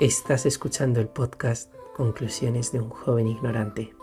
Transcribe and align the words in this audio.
Estás 0.00 0.46
escuchando 0.46 1.00
el 1.00 1.06
podcast 1.06 1.72
Conclusiones 1.94 2.72
de 2.72 2.80
un 2.80 2.88
joven 2.88 3.28
ignorante. 3.28 3.94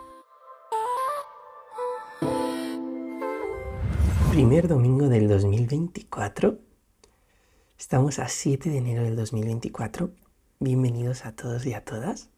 Primer 4.31 4.67
domingo 4.69 5.09
del 5.09 5.27
2024. 5.27 6.59
Estamos 7.77 8.19
a 8.19 8.29
7 8.29 8.69
de 8.69 8.77
enero 8.77 9.03
del 9.03 9.17
2024. 9.17 10.11
Bienvenidos 10.59 11.25
a 11.25 11.35
todos 11.35 11.65
y 11.65 11.73
a 11.73 11.83
todas. 11.83 12.29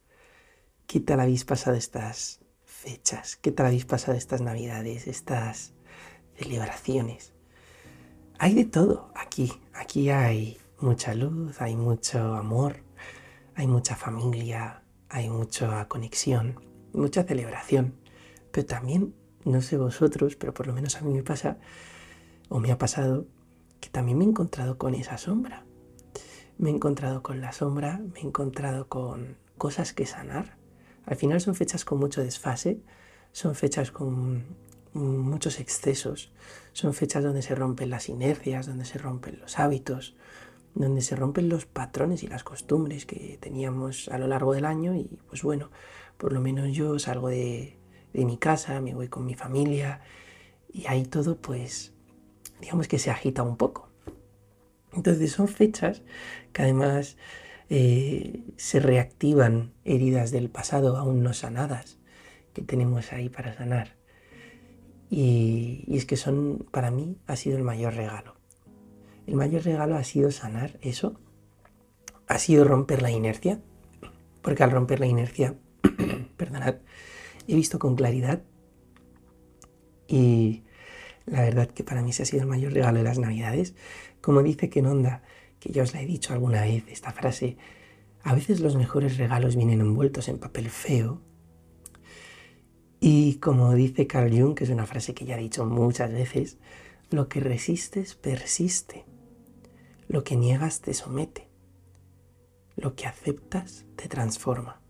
¿Qué 0.87 0.99
tal 1.01 1.19
habéis 1.19 1.45
pasado 1.45 1.75
estas 1.75 2.39
fechas? 2.63 3.35
¿Qué 3.35 3.51
tal 3.51 3.67
habéis 3.67 3.85
pasado 3.85 4.17
estas 4.17 4.41
navidades, 4.41 5.07
estas 5.07 5.73
celebraciones? 6.35 7.33
Hay 8.39 8.55
de 8.55 8.65
todo 8.65 9.11
aquí. 9.13 9.53
Aquí 9.73 10.09
hay 10.09 10.57
mucha 10.79 11.13
luz, 11.13 11.61
hay 11.61 11.75
mucho 11.75 12.33
amor, 12.33 12.77
hay 13.55 13.67
mucha 13.67 13.95
familia, 13.95 14.83
hay 15.09 15.29
mucha 15.29 15.87
conexión, 15.87 16.59
mucha 16.93 17.23
celebración. 17.23 17.95
Pero 18.51 18.65
también, 18.65 19.15
no 19.45 19.61
sé 19.61 19.77
vosotros, 19.77 20.35
pero 20.35 20.53
por 20.53 20.67
lo 20.67 20.73
menos 20.73 20.95
a 20.95 21.01
mí 21.01 21.13
me 21.13 21.23
pasa, 21.23 21.57
o 22.49 22.59
me 22.59 22.71
ha 22.71 22.77
pasado, 22.77 23.25
que 23.79 23.89
también 23.89 24.17
me 24.17 24.25
he 24.25 24.27
encontrado 24.27 24.77
con 24.77 24.93
esa 24.93 25.17
sombra. 25.17 25.65
Me 26.57 26.69
he 26.69 26.73
encontrado 26.73 27.23
con 27.23 27.41
la 27.41 27.51
sombra, 27.51 28.01
me 28.13 28.19
he 28.19 28.23
encontrado 28.23 28.87
con 28.87 29.37
cosas 29.57 29.93
que 29.93 30.05
sanar. 30.05 30.57
Al 31.05 31.15
final 31.15 31.41
son 31.41 31.55
fechas 31.55 31.85
con 31.85 31.99
mucho 31.99 32.21
desfase, 32.21 32.81
son 33.31 33.55
fechas 33.55 33.91
con 33.91 34.45
muchos 34.93 35.59
excesos, 35.59 36.31
son 36.73 36.93
fechas 36.93 37.23
donde 37.23 37.41
se 37.41 37.55
rompen 37.55 37.89
las 37.89 38.09
inercias, 38.09 38.67
donde 38.67 38.85
se 38.85 38.97
rompen 38.97 39.39
los 39.39 39.57
hábitos, 39.57 40.15
donde 40.75 41.01
se 41.01 41.15
rompen 41.15 41.49
los 41.49 41.65
patrones 41.65 42.23
y 42.23 42.27
las 42.27 42.43
costumbres 42.43 43.05
que 43.05 43.37
teníamos 43.41 44.07
a 44.09 44.17
lo 44.17 44.27
largo 44.27 44.53
del 44.53 44.65
año 44.65 44.95
y 44.95 45.19
pues 45.27 45.43
bueno, 45.43 45.69
por 46.17 46.33
lo 46.33 46.41
menos 46.41 46.71
yo 46.73 46.97
salgo 46.99 47.29
de, 47.29 47.77
mi 48.13 48.37
casa, 48.37 48.81
me 48.81 48.93
voy 48.93 49.07
con 49.07 49.25
mi 49.25 49.35
familia 49.35 50.01
y 50.71 50.85
ahí 50.87 51.05
todo 51.05 51.37
pues 51.37 51.93
digamos 52.59 52.87
que 52.87 52.99
se 52.99 53.11
agita 53.11 53.43
un 53.43 53.57
poco. 53.57 53.89
Entonces 54.93 55.31
son 55.31 55.47
fechas 55.47 56.03
que 56.51 56.63
además 56.63 57.17
eh, 57.69 58.43
se 58.57 58.79
reactivan 58.79 59.73
heridas 59.85 60.31
del 60.31 60.49
pasado 60.49 60.97
aún 60.97 61.23
no 61.23 61.33
sanadas 61.33 61.97
que 62.53 62.61
tenemos 62.61 63.13
ahí 63.13 63.29
para 63.29 63.53
sanar. 63.53 63.95
y 65.09 65.85
es 65.89 66.05
que 66.05 66.15
son, 66.17 66.65
para 66.71 66.91
mí, 66.91 67.17
ha 67.27 67.35
sido 67.35 67.57
el 67.57 67.63
mayor 67.63 67.95
regalo 67.95 68.40
el 69.27 69.35
mayor 69.35 69.63
regalo 69.63 69.95
ha 69.95 70.03
sido 70.03 70.31
sanar 70.31 70.77
eso, 70.81 71.19
ha 72.27 72.39
sido 72.39 72.63
romper 72.63 73.01
la 73.01 73.11
inercia, 73.11 73.59
porque 74.41 74.63
al 74.63 74.71
romper 74.71 74.99
la 74.99 75.05
inercia, 75.05 75.55
perdonad, 76.37 76.75
he 77.47 77.55
visto 77.55 77.79
con 77.79 77.95
claridad 77.95 78.43
y 80.07 80.63
la 81.25 81.41
verdad 81.41 81.69
que 81.69 81.83
para 81.83 82.01
mí 82.01 82.11
se 82.13 82.23
ha 82.23 82.25
sido 82.25 82.43
el 82.43 82.49
mayor 82.49 82.73
regalo 82.73 82.97
de 82.97 83.03
las 83.03 83.19
navidades. 83.19 83.75
Como 84.21 84.43
dice 84.43 84.69
Kenonda, 84.69 85.23
que 85.59 85.71
ya 85.71 85.83
os 85.83 85.93
la 85.93 86.01
he 86.01 86.05
dicho 86.05 86.33
alguna 86.33 86.61
vez, 86.61 86.83
esta 86.89 87.11
frase, 87.11 87.57
a 88.23 88.35
veces 88.35 88.59
los 88.59 88.75
mejores 88.75 89.17
regalos 89.17 89.55
vienen 89.55 89.81
envueltos 89.81 90.27
en 90.27 90.39
papel 90.39 90.69
feo. 90.69 91.21
Y 92.99 93.35
como 93.35 93.73
dice 93.73 94.07
Carl 94.07 94.31
Jung, 94.31 94.55
que 94.55 94.65
es 94.65 94.69
una 94.69 94.85
frase 94.85 95.13
que 95.13 95.25
ya 95.25 95.37
he 95.37 95.41
dicho 95.41 95.65
muchas 95.65 96.11
veces, 96.11 96.57
lo 97.09 97.27
que 97.27 97.39
resistes 97.39 98.15
persiste. 98.15 99.05
Lo 100.11 100.25
que 100.25 100.35
niegas 100.35 100.81
te 100.81 100.93
somete. 100.93 101.47
Lo 102.75 102.95
que 102.95 103.07
aceptas 103.07 103.85
te 103.95 104.09
transforma. 104.09 104.81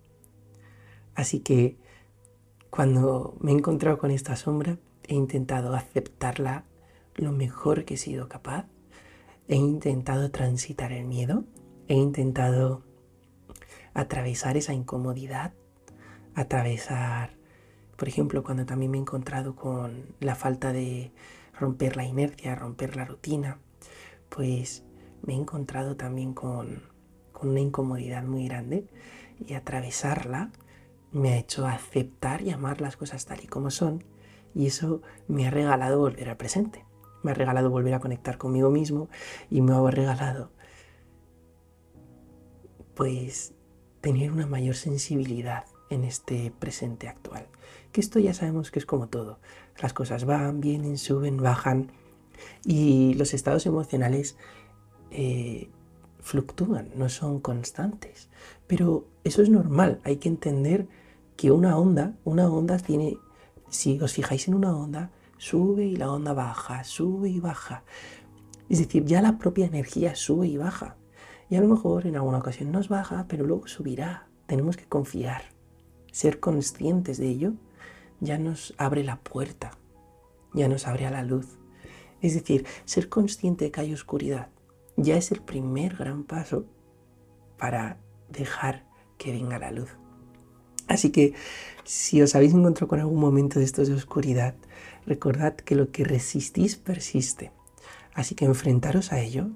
Así 1.14 1.42
que 1.42 1.78
cuando 2.72 3.38
me 3.40 3.52
he 3.52 3.54
encontrado 3.54 4.00
con 4.00 4.10
esta 4.10 4.36
sombra, 4.36 4.80
he 5.08 5.14
intentado 5.14 5.76
aceptarla 5.76 6.66
lo 7.14 7.32
mejor 7.34 7.86
que 7.86 7.94
he 7.94 7.98
sido 7.98 8.30
capaz. 8.30 8.66
He 9.48 9.58
intentado 9.58 10.32
transitar 10.32 10.92
el 10.92 11.06
miedo. 11.06 11.44
He 11.88 11.94
intentado 11.94 12.82
atravesar 13.94 14.58
esa 14.58 14.74
incomodidad. 14.74 15.54
Atravesar, 16.34 17.38
por 17.96 18.08
ejemplo, 18.08 18.42
cuando 18.42 18.66
también 18.66 18.90
me 18.90 18.98
he 18.98 19.02
encontrado 19.02 19.56
con 19.56 20.16
la 20.20 20.34
falta 20.34 20.74
de 20.74 21.12
romper 21.60 21.96
la 21.96 22.06
inercia, 22.06 22.56
romper 22.56 22.96
la 22.96 23.06
rutina, 23.06 23.60
pues 24.30 24.84
me 25.24 25.34
he 25.34 25.38
encontrado 25.38 25.96
también 25.96 26.34
con, 26.34 26.90
una 27.42 27.60
incomodidad 27.60 28.24
muy 28.24 28.48
grande 28.48 28.86
y 29.40 29.54
atravesarla 29.54 30.52
me 31.12 31.34
ha 31.34 31.38
hecho 31.38 31.66
aceptar 31.66 32.44
y 32.44 32.52
amar 32.52 32.82
las 32.82 32.98
cosas 32.98 33.26
tal 33.26 33.44
y 33.44 33.48
como 33.48 33.72
son 33.72 34.04
y 34.54 34.68
eso 34.68 35.02
me 35.28 35.48
ha 35.48 35.50
regalado 35.50 35.98
volver 36.00 36.30
al 36.30 36.38
presente. 36.38 36.86
Me 37.24 37.32
ha 37.32 37.34
regalado 37.34 37.70
volver 37.70 37.96
a 37.96 38.00
conectar 38.00 38.38
conmigo 38.38 38.70
mismo 38.70 39.10
y 39.50 39.62
me 39.62 39.74
ha 39.74 39.92
regalado 39.92 40.52
pues 42.96 43.54
tener 44.02 44.32
una 44.32 44.46
mayor 44.46 44.76
sensibilidad 44.76 45.66
en 45.90 46.04
este 46.04 46.52
presente 46.52 47.08
actual. 47.08 47.48
Que 47.92 48.02
esto 48.02 48.20
ya 48.20 48.34
sabemos 48.34 48.72
que 48.72 48.80
es 48.80 48.86
como 48.86 49.08
todo. 49.08 49.40
Las 49.82 49.94
cosas 49.94 50.26
van, 50.26 50.62
vienen, 50.62 50.98
suben, 50.98 51.38
bajan 51.38 51.92
y 52.66 53.14
los 53.16 53.34
estados 53.34 53.66
emocionales 53.66 54.38
eh, 55.12 55.70
fluctúan, 56.22 56.90
no 56.96 57.10
son 57.10 57.40
constantes. 57.40 58.30
Pero 58.68 59.06
eso 59.24 59.42
es 59.42 59.50
normal, 59.50 60.00
hay 60.04 60.18
que 60.18 60.30
entender 60.30 60.88
que 61.36 61.52
una 61.52 61.78
onda, 61.78 62.14
una 62.24 62.50
onda 62.50 62.78
tiene, 62.78 63.18
si 63.70 64.00
os 64.00 64.14
fijáis 64.14 64.48
en 64.48 64.54
una 64.54 64.76
onda, 64.76 65.12
sube 65.38 65.86
y 65.86 65.96
la 65.96 66.12
onda 66.12 66.34
baja, 66.34 66.84
sube 66.84 67.30
y 67.30 67.40
baja. 67.40 67.84
Es 68.70 68.80
decir, 68.80 69.06
ya 69.06 69.22
la 69.22 69.38
propia 69.38 69.66
energía 69.66 70.16
sube 70.16 70.48
y 70.48 70.58
baja. 70.58 70.96
Y 71.50 71.56
a 71.56 71.62
lo 71.62 71.68
mejor 71.68 72.08
en 72.08 72.16
alguna 72.16 72.38
ocasión 72.38 72.72
nos 72.72 72.88
baja, 72.88 73.26
pero 73.28 73.46
luego 73.46 73.68
subirá. 73.68 74.28
Tenemos 74.46 74.78
que 74.78 74.86
confiar. 74.86 75.44
Ser 76.12 76.40
conscientes 76.40 77.18
de 77.18 77.28
ello 77.28 77.54
ya 78.20 78.38
nos 78.38 78.74
abre 78.78 79.04
la 79.04 79.18
puerta, 79.18 79.72
ya 80.54 80.68
nos 80.68 80.88
abre 80.88 81.08
a 81.08 81.12
la 81.12 81.24
luz. 81.24 81.58
Es 82.22 82.36
decir, 82.36 82.66
ser 82.86 83.10
consciente 83.10 83.66
de 83.66 83.72
que 83.72 83.82
hay 83.82 83.94
oscuridad 83.94 84.50
ya 85.04 85.18
es 85.18 85.32
el 85.32 85.42
primer 85.42 85.96
gran 85.96 86.24
paso 86.24 86.66
para 87.58 87.98
dejar 88.30 88.86
que 89.18 89.32
venga 89.32 89.60
la 89.60 89.72
luz. 89.72 89.90
Así 90.88 91.12
que 91.12 91.34
si 91.84 92.22
os 92.22 92.36
habéis 92.36 92.54
encontrado 92.54 92.88
con 92.88 93.00
algún 93.00 93.20
momento 93.20 93.60
de 93.60 93.66
estos 93.66 93.88
de 93.88 93.94
oscuridad, 93.94 94.56
recordad 95.06 95.56
que 95.56 95.76
lo 95.76 95.92
que 95.92 96.04
resistís 96.04 96.76
persiste. 96.76 97.52
Así 98.14 98.36
que 98.36 98.46
enfrentaros 98.46 99.14
a 99.14 99.20
ello, 99.20 99.52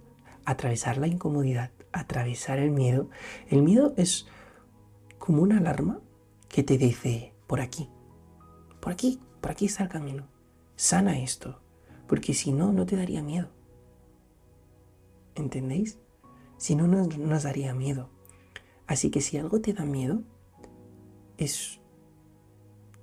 atravesar 0.45 0.97
la 0.97 1.07
incomodidad, 1.07 1.71
atravesar 1.91 2.59
el 2.59 2.71
miedo. 2.71 3.09
El 3.49 3.63
miedo 3.63 3.93
es 3.97 4.27
como 5.17 5.41
una 5.41 5.57
alarma 5.57 5.99
que 6.47 6.63
te 6.63 6.77
dice, 6.77 7.33
por 7.47 7.59
aquí, 7.59 7.89
por 8.79 8.93
aquí, 8.93 9.19
por 9.41 9.51
aquí 9.51 9.65
está 9.65 9.83
el 9.83 9.89
camino. 9.89 10.27
Sana 10.77 11.19
esto, 11.19 11.59
porque 12.07 12.33
si 12.33 12.53
no, 12.53 12.71
no 12.71 12.85
te 12.85 12.95
daría 12.95 13.21
miedo. 13.21 13.49
¿Entendéis? 15.35 15.99
Si 16.57 16.75
no, 16.75 16.87
nos, 16.87 17.17
nos 17.17 17.43
daría 17.43 17.73
miedo. 17.73 18.09
Así 18.87 19.09
que 19.09 19.21
si 19.21 19.37
algo 19.37 19.61
te 19.61 19.73
da 19.73 19.85
miedo, 19.85 20.21
es 21.37 21.79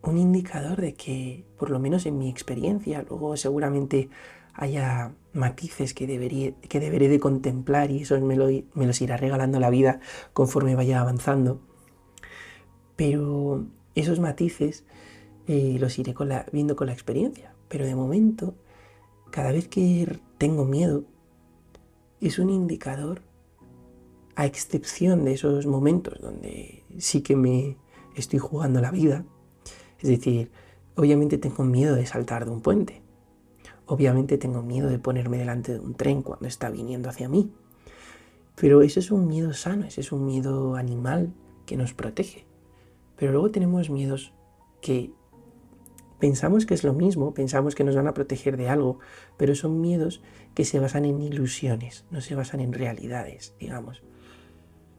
un 0.02 0.18
indicador 0.18 0.80
de 0.80 0.94
que, 0.94 1.44
por 1.58 1.70
lo 1.70 1.78
menos 1.78 2.06
en 2.06 2.18
mi 2.18 2.28
experiencia, 2.28 3.04
luego 3.08 3.36
seguramente 3.36 4.08
haya 4.54 5.14
matices 5.32 5.94
que, 5.94 6.06
debería, 6.06 6.52
que 6.68 6.80
deberé 6.80 7.08
de 7.08 7.20
contemplar 7.20 7.90
y 7.90 8.02
eso 8.02 8.20
me, 8.20 8.36
me 8.74 8.86
los 8.86 9.00
irá 9.00 9.16
regalando 9.16 9.60
la 9.60 9.70
vida 9.70 10.00
conforme 10.32 10.74
vaya 10.74 11.00
avanzando. 11.00 11.60
Pero 12.96 13.66
esos 13.94 14.20
matices 14.20 14.84
eh, 15.46 15.76
los 15.80 15.98
iré 15.98 16.14
viendo 16.52 16.76
con 16.76 16.88
la 16.88 16.92
experiencia. 16.92 17.54
Pero 17.68 17.86
de 17.86 17.94
momento, 17.94 18.54
cada 19.30 19.52
vez 19.52 19.68
que 19.68 20.18
tengo 20.38 20.64
miedo, 20.64 21.04
es 22.28 22.38
un 22.38 22.50
indicador, 22.50 23.22
a 24.34 24.46
excepción 24.46 25.24
de 25.24 25.32
esos 25.32 25.66
momentos 25.66 26.20
donde 26.20 26.84
sí 26.98 27.20
que 27.20 27.36
me 27.36 27.76
estoy 28.16 28.38
jugando 28.38 28.80
la 28.80 28.90
vida. 28.90 29.24
Es 29.98 30.08
decir, 30.08 30.50
obviamente 30.96 31.38
tengo 31.38 31.64
miedo 31.64 31.94
de 31.94 32.06
saltar 32.06 32.44
de 32.44 32.50
un 32.50 32.60
puente. 32.60 33.02
Obviamente 33.86 34.38
tengo 34.38 34.62
miedo 34.62 34.88
de 34.88 34.98
ponerme 34.98 35.36
delante 35.36 35.72
de 35.74 35.80
un 35.80 35.94
tren 35.94 36.22
cuando 36.22 36.46
está 36.46 36.70
viniendo 36.70 37.08
hacia 37.08 37.28
mí. 37.28 37.52
Pero 38.54 38.82
eso 38.82 39.00
es 39.00 39.10
un 39.10 39.26
miedo 39.26 39.52
sano, 39.52 39.86
ese 39.86 40.00
es 40.00 40.12
un 40.12 40.24
miedo 40.24 40.76
animal 40.76 41.32
que 41.66 41.76
nos 41.76 41.92
protege. 41.92 42.46
Pero 43.16 43.32
luego 43.32 43.50
tenemos 43.50 43.90
miedos 43.90 44.32
que 44.80 45.12
Pensamos 46.22 46.66
que 46.66 46.74
es 46.74 46.84
lo 46.84 46.92
mismo, 46.92 47.34
pensamos 47.34 47.74
que 47.74 47.82
nos 47.82 47.96
van 47.96 48.06
a 48.06 48.14
proteger 48.14 48.56
de 48.56 48.68
algo, 48.68 49.00
pero 49.36 49.56
son 49.56 49.80
miedos 49.80 50.22
que 50.54 50.64
se 50.64 50.78
basan 50.78 51.04
en 51.04 51.20
ilusiones, 51.20 52.04
no 52.12 52.20
se 52.20 52.36
basan 52.36 52.60
en 52.60 52.72
realidades, 52.72 53.56
digamos. 53.58 54.04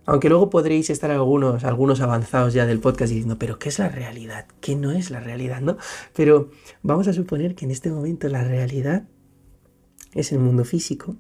Aunque 0.04 0.28
luego 0.28 0.50
podréis 0.50 0.90
estar 0.90 1.12
algunos, 1.12 1.64
algunos 1.64 2.02
avanzados 2.02 2.54
ya 2.54 2.66
del 2.66 2.82
podcast 2.82 3.10
diciendo, 3.14 3.40
pero 3.40 3.58
¿qué 3.58 3.70
es 3.70 3.80
la 3.80 3.88
realidad? 3.88 4.48
¿Qué 4.60 4.76
no 4.76 4.92
es 4.92 5.12
la 5.12 5.22
realidad? 5.22 5.62
¿no? 5.62 5.78
Pero 6.14 6.52
vamos 6.82 7.08
a 7.08 7.14
suponer 7.14 7.56
que 7.56 7.64
en 7.64 7.72
este 7.72 7.90
momento 7.90 8.28
la 8.28 8.44
realidad 8.44 9.08
es 10.14 10.34
el 10.34 10.40
mundo 10.40 10.66
físico 10.66 11.16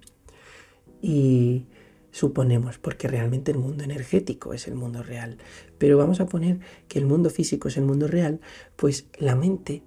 y 1.01 1.67
suponemos, 2.11 2.77
porque 2.77 3.07
realmente 3.07 3.51
el 3.51 3.57
mundo 3.57 3.85
energético 3.85 4.53
es 4.53 4.67
el 4.67 4.75
mundo 4.75 5.01
real. 5.01 5.38
Pero 5.77 5.97
vamos 5.97 6.19
a 6.19 6.25
poner 6.25 6.59
que 6.89 7.00
el 7.00 7.05
mundo 7.05 7.29
físico 7.29 7.69
es 7.69 7.77
el 7.77 7.85
mundo 7.85 8.09
real, 8.09 8.41
pues 8.75 9.07
la 9.17 9.38
mente 9.38 9.81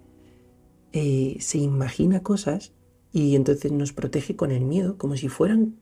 eh, 0.93 1.37
se 1.39 1.57
imagina 1.57 2.23
cosas 2.23 2.71
y 3.11 3.35
entonces 3.35 3.71
nos 3.71 3.93
protege 3.93 4.35
con 4.35 4.51
el 4.51 4.65
miedo, 4.65 4.97
como 4.97 5.17
si 5.17 5.27
fueran 5.27 5.75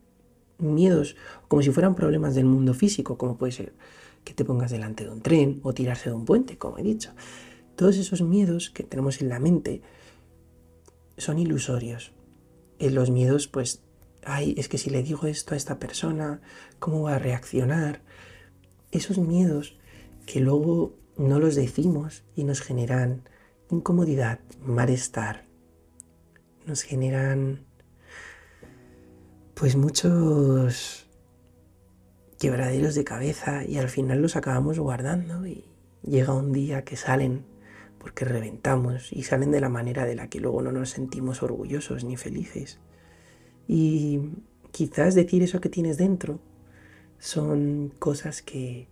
miedos, 0.58 1.16
como 1.48 1.62
si 1.62 1.72
fueran 1.72 1.96
problemas 1.96 2.36
del 2.36 2.46
mundo 2.46 2.74
físico, 2.74 3.18
como 3.18 3.38
puede 3.38 3.52
ser 3.52 3.74
que 4.24 4.34
te 4.34 4.46
pongas 4.46 4.72
delante 4.72 5.04
de 5.04 5.12
un 5.12 5.22
tren 5.22 5.60
o 5.64 5.74
tirarse 5.74 6.10
de 6.10 6.16
un 6.16 6.26
puente, 6.26 6.58
como 6.58 6.78
he 6.78 6.84
dicho. 6.84 7.12
Todos 7.76 7.98
esos 7.98 8.22
miedos 8.22 8.70
que 8.70 8.84
tenemos 8.84 9.22
en 9.22 9.30
la 9.30 9.40
mente 9.40 9.82
son 11.18 11.40
ilusorios. 11.40 12.12
En 12.80 12.96
los 12.96 13.12
miedos, 13.12 13.48
pues, 13.48 13.82
ay, 14.24 14.56
es 14.58 14.68
que 14.68 14.78
si 14.78 14.90
le 14.90 15.04
digo 15.04 15.28
esto 15.28 15.54
a 15.54 15.58
esta 15.58 15.78
persona, 15.78 16.42
¿cómo 16.80 17.04
va 17.04 17.16
a 17.16 17.20
reaccionar? 17.20 18.02
Esos 18.92 19.18
miedos 19.18 19.78
que 20.26 20.40
luego 20.40 20.96
no 21.18 21.40
los 21.40 21.56
decimos 21.56 22.24
y 22.36 22.44
nos 22.44 22.62
generan 22.62 23.30
incomodidad, 23.76 24.40
malestar, 24.62 25.46
nos 26.66 26.84
generan 26.84 27.66
pues 29.54 29.76
muchos 29.76 31.08
quebraderos 32.40 32.96
de 32.96 33.04
cabeza 33.04 33.64
y 33.64 33.78
al 33.78 33.90
final 33.90 34.22
los 34.22 34.36
acabamos 34.36 34.80
guardando 34.80 35.48
y 35.48 35.66
llega 36.04 36.34
un 36.34 36.52
día 36.52 36.84
que 36.84 36.96
salen 36.96 37.46
porque 38.00 38.26
reventamos 38.26 39.12
y 39.12 39.24
salen 39.24 39.52
de 39.52 39.62
la 39.62 39.70
manera 39.70 40.06
de 40.06 40.16
la 40.16 40.28
que 40.30 40.40
luego 40.40 40.62
no 40.62 40.72
nos 40.72 40.92
sentimos 40.92 41.42
orgullosos 41.42 42.04
ni 42.04 42.18
felices. 42.18 42.80
Y 43.68 44.30
quizás 44.72 45.16
decir 45.16 45.42
eso 45.42 45.62
que 45.62 45.70
tienes 45.70 45.98
dentro 45.98 46.40
son 47.18 47.94
cosas 47.98 48.42
que 48.42 48.88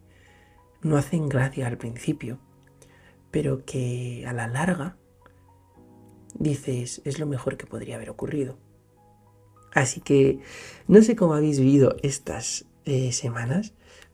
no 0.82 0.98
hacen 0.98 1.30
gracia 1.30 1.68
al 1.68 1.78
principio, 1.78 2.40
pero 3.34 3.66
que 3.66 4.24
a 4.28 4.32
la 4.32 4.48
larga 4.48 4.96
dices 6.36 7.02
es 7.04 7.18
lo 7.18 7.26
mejor 7.26 7.58
que 7.58 7.66
podría 7.66 7.96
haber 7.96 8.12
ocurrido. 8.12 8.60
Así 9.74 10.02
que 10.02 10.38
no 10.88 11.02
sé 11.02 11.16
cómo 11.16 11.34
habéis 11.34 11.60
vivido 11.60 11.96
estas 12.04 12.68
eh, 12.86 13.12
semanas, 13.12 13.74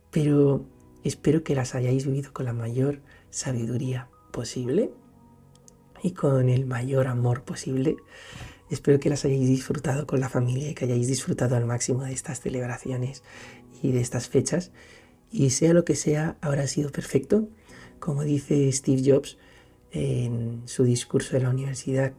pero 0.10 0.66
espero 1.04 1.44
que 1.44 1.54
las 1.54 1.76
hayáis 1.76 2.06
vivido 2.06 2.32
con 2.32 2.46
la 2.46 2.54
mayor 2.54 3.02
sabiduría 3.30 4.08
posible 4.32 4.94
y 6.02 6.12
con 6.12 6.48
el 6.48 6.66
mayor 6.66 7.08
amor 7.08 7.44
posible. 7.44 7.98
Espero 8.70 9.02
que 9.02 9.10
las 9.10 9.26
hayáis 9.26 9.50
disfrutado 9.50 10.08
con 10.08 10.22
la 10.22 10.30
familia 10.30 10.70
y 10.70 10.76
que 10.76 10.86
hayáis 10.86 11.10
disfrutado 11.10 11.58
al 11.58 11.66
máximo 11.66 12.04
de 12.06 12.14
estas 12.14 12.40
celebraciones 12.40 13.22
y 13.84 13.92
de 13.92 14.00
estas 14.00 14.30
fechas. 14.30 14.72
Y 15.30 15.50
sea 15.50 15.74
lo 15.74 15.84
que 15.84 15.96
sea, 15.96 16.38
habrá 16.40 16.68
sido 16.68 16.90
perfecto. 16.90 17.50
Como 18.00 18.24
dice 18.24 18.72
Steve 18.72 19.02
Jobs 19.06 19.38
en 19.92 20.64
su 20.66 20.84
discurso 20.84 21.36
de 21.36 21.44
la 21.44 21.50
universidad, 21.50 22.14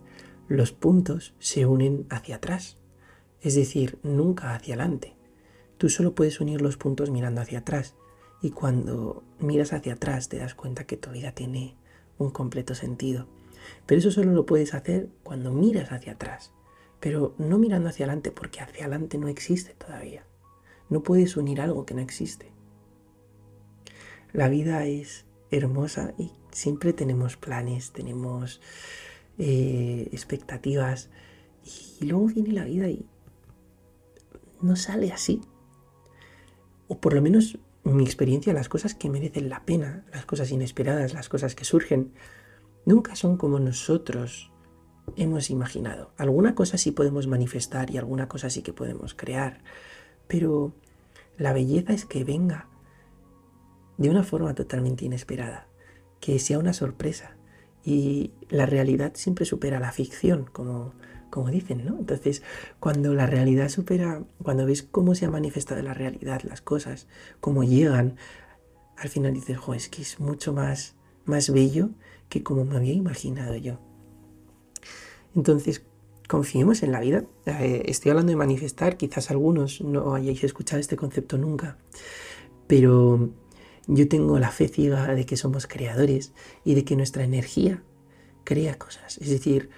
los 0.49 0.73
puntos 0.73 1.35
se 1.39 1.67
unen 1.67 2.07
hacia 2.11 2.37
atrás 2.37 2.77
es 3.43 3.55
decir, 3.55 3.99
nunca 4.03 4.55
hacia 4.55 4.75
adelante. 4.75 5.15
Tú 5.79 5.89
solo 5.89 6.15
puedes 6.15 6.41
unir 6.41 6.61
los 6.61 6.77
puntos 6.77 7.11
mirando 7.11 7.41
hacia 7.41 7.61
atrás 7.61 7.95
y 8.43 8.51
cuando 8.51 9.23
miras 9.39 9.73
hacia 9.73 9.95
atrás 9.95 10.29
te 10.29 10.39
das 10.39 10.55
cuenta 10.55 10.85
que 10.85 10.97
tu 10.97 11.11
vida 11.11 11.33
tiene 11.33 11.77
un 12.19 12.31
completo 12.31 12.75
sentido. 12.75 13.27
Pero 13.87 13.99
eso 13.99 14.11
solo 14.11 14.33
lo 14.33 14.47
puedes 14.47 14.75
hacer 14.75 15.09
cuando 15.23 15.53
miras 15.53 15.93
hacia 15.93 16.13
atrás, 16.13 16.53
pero 16.99 17.35
no 17.39 17.59
mirando 17.59 17.89
hacia 17.89 18.05
adelante 18.07 18.31
porque 18.31 18.61
hacia 18.61 18.85
adelante 18.85 19.17
no 19.17 19.29
existe 19.29 19.75
todavía. 19.75 20.25
No 20.91 21.03
puedes 21.03 21.37
unir 21.37 21.61
algo 21.61 21.87
que 21.87 21.95
no 21.95 22.01
existe. 22.01 22.53
La 24.33 24.49
vida 24.49 24.85
es 24.87 25.25
hermosa 25.51 26.15
y 26.19 26.33
siempre 26.51 26.93
tenemos 26.93 27.37
planes, 27.37 27.93
tenemos 27.93 28.61
eh, 29.39 30.09
expectativas 30.13 31.11
y 32.01 32.07
luego 32.07 32.27
viene 32.27 32.53
la 32.53 32.65
vida 32.65 32.89
y 32.89 33.07
no 34.61 34.77
sale 34.77 35.13
así. 35.13 35.41
O 36.89 36.99
por 36.99 37.15
lo 37.15 37.23
menos 37.23 37.59
en 37.85 37.97
mi 37.97 38.05
experiencia, 38.05 38.53
las 38.53 38.69
cosas 38.69 38.95
que 38.95 39.09
merecen 39.09 39.49
la 39.49 39.65
pena, 39.65 40.05
las 40.13 40.27
cosas 40.27 40.51
inesperadas, 40.51 41.15
las 41.15 41.29
cosas 41.29 41.55
que 41.55 41.65
surgen, 41.65 42.13
nunca 42.85 43.17
son 43.17 43.37
como 43.37 43.59
nosotros 43.59 44.51
hemos 45.17 45.51
imaginado. 45.51 46.13
Alguna 46.19 46.55
cosa 46.55 46.79
sí 46.79 46.93
podemos 46.93 47.27
manifestar 47.27 47.91
y 47.91 47.99
alguna 47.99 48.29
cosa 48.29 48.51
sí 48.51 48.63
que 48.63 48.73
podemos 48.73 49.15
crear, 49.15 49.63
pero 50.29 50.73
la 51.39 51.53
belleza 51.53 51.93
es 51.93 52.05
que 52.05 52.25
venga 52.25 52.69
de 54.01 54.11
una 54.11 54.25
forma 54.25 54.55
totalmente 54.55 55.05
inesperada, 55.05 55.69
que 56.21 56.41
sea 56.41 56.59
una 56.59 56.73
sorpresa. 56.73 57.37
Y 57.85 58.33
la 58.49 58.67
realidad 58.67 59.13
siempre 59.15 59.45
supera 59.45 59.79
la 59.79 59.93
ficción, 59.93 60.47
como 60.53 60.95
como 61.31 61.49
dicen, 61.49 61.85
¿no? 61.85 61.97
Entonces, 61.99 62.43
cuando 62.81 63.15
la 63.15 63.27
realidad 63.27 63.69
supera, 63.69 64.25
cuando 64.43 64.67
ves 64.67 64.83
cómo 64.83 65.15
se 65.15 65.27
ha 65.27 65.31
manifestado 65.31 65.81
la 65.81 65.95
realidad, 65.95 66.43
las 66.43 66.61
cosas, 66.61 67.07
cómo 67.41 67.63
llegan, 67.63 68.17
al 68.97 69.09
final 69.09 69.33
dices, 69.33 69.57
jo, 69.57 69.75
es 69.75 69.89
que 69.89 70.03
es 70.03 70.19
mucho 70.19 70.53
más, 70.53 70.97
más 71.25 71.51
bello 71.53 71.91
que 72.29 72.43
como 72.43 72.65
me 72.65 72.77
había 72.77 72.95
imaginado 72.95 73.55
yo. 73.55 73.79
Entonces, 75.37 75.85
confiemos 76.29 76.83
en 76.83 76.93
la 76.93 77.01
vida. 77.01 77.25
Eh, 77.47 77.83
estoy 77.87 78.11
hablando 78.11 78.31
de 78.31 78.37
manifestar, 78.37 78.97
quizás 78.97 79.31
algunos 79.31 79.81
no 79.81 80.15
hayáis 80.15 80.43
escuchado 80.43 80.81
este 80.81 80.97
concepto 80.97 81.39
nunca, 81.39 81.79
pero 82.67 83.31
yo 83.93 84.09
tengo 84.09 84.39
la 84.39 84.51
fe 84.51 84.69
ciega 84.69 85.15
de 85.15 85.27
que 85.27 85.37
somos 85.37 85.67
creadores 85.67 86.33
y 86.65 86.75
de 86.75 86.85
que 86.85 86.97
nuestra 86.97 87.25
energía 87.25 87.83
crea 88.45 88.79
cosas. 88.79 89.19
Es 89.19 89.29
decir, 89.29 89.71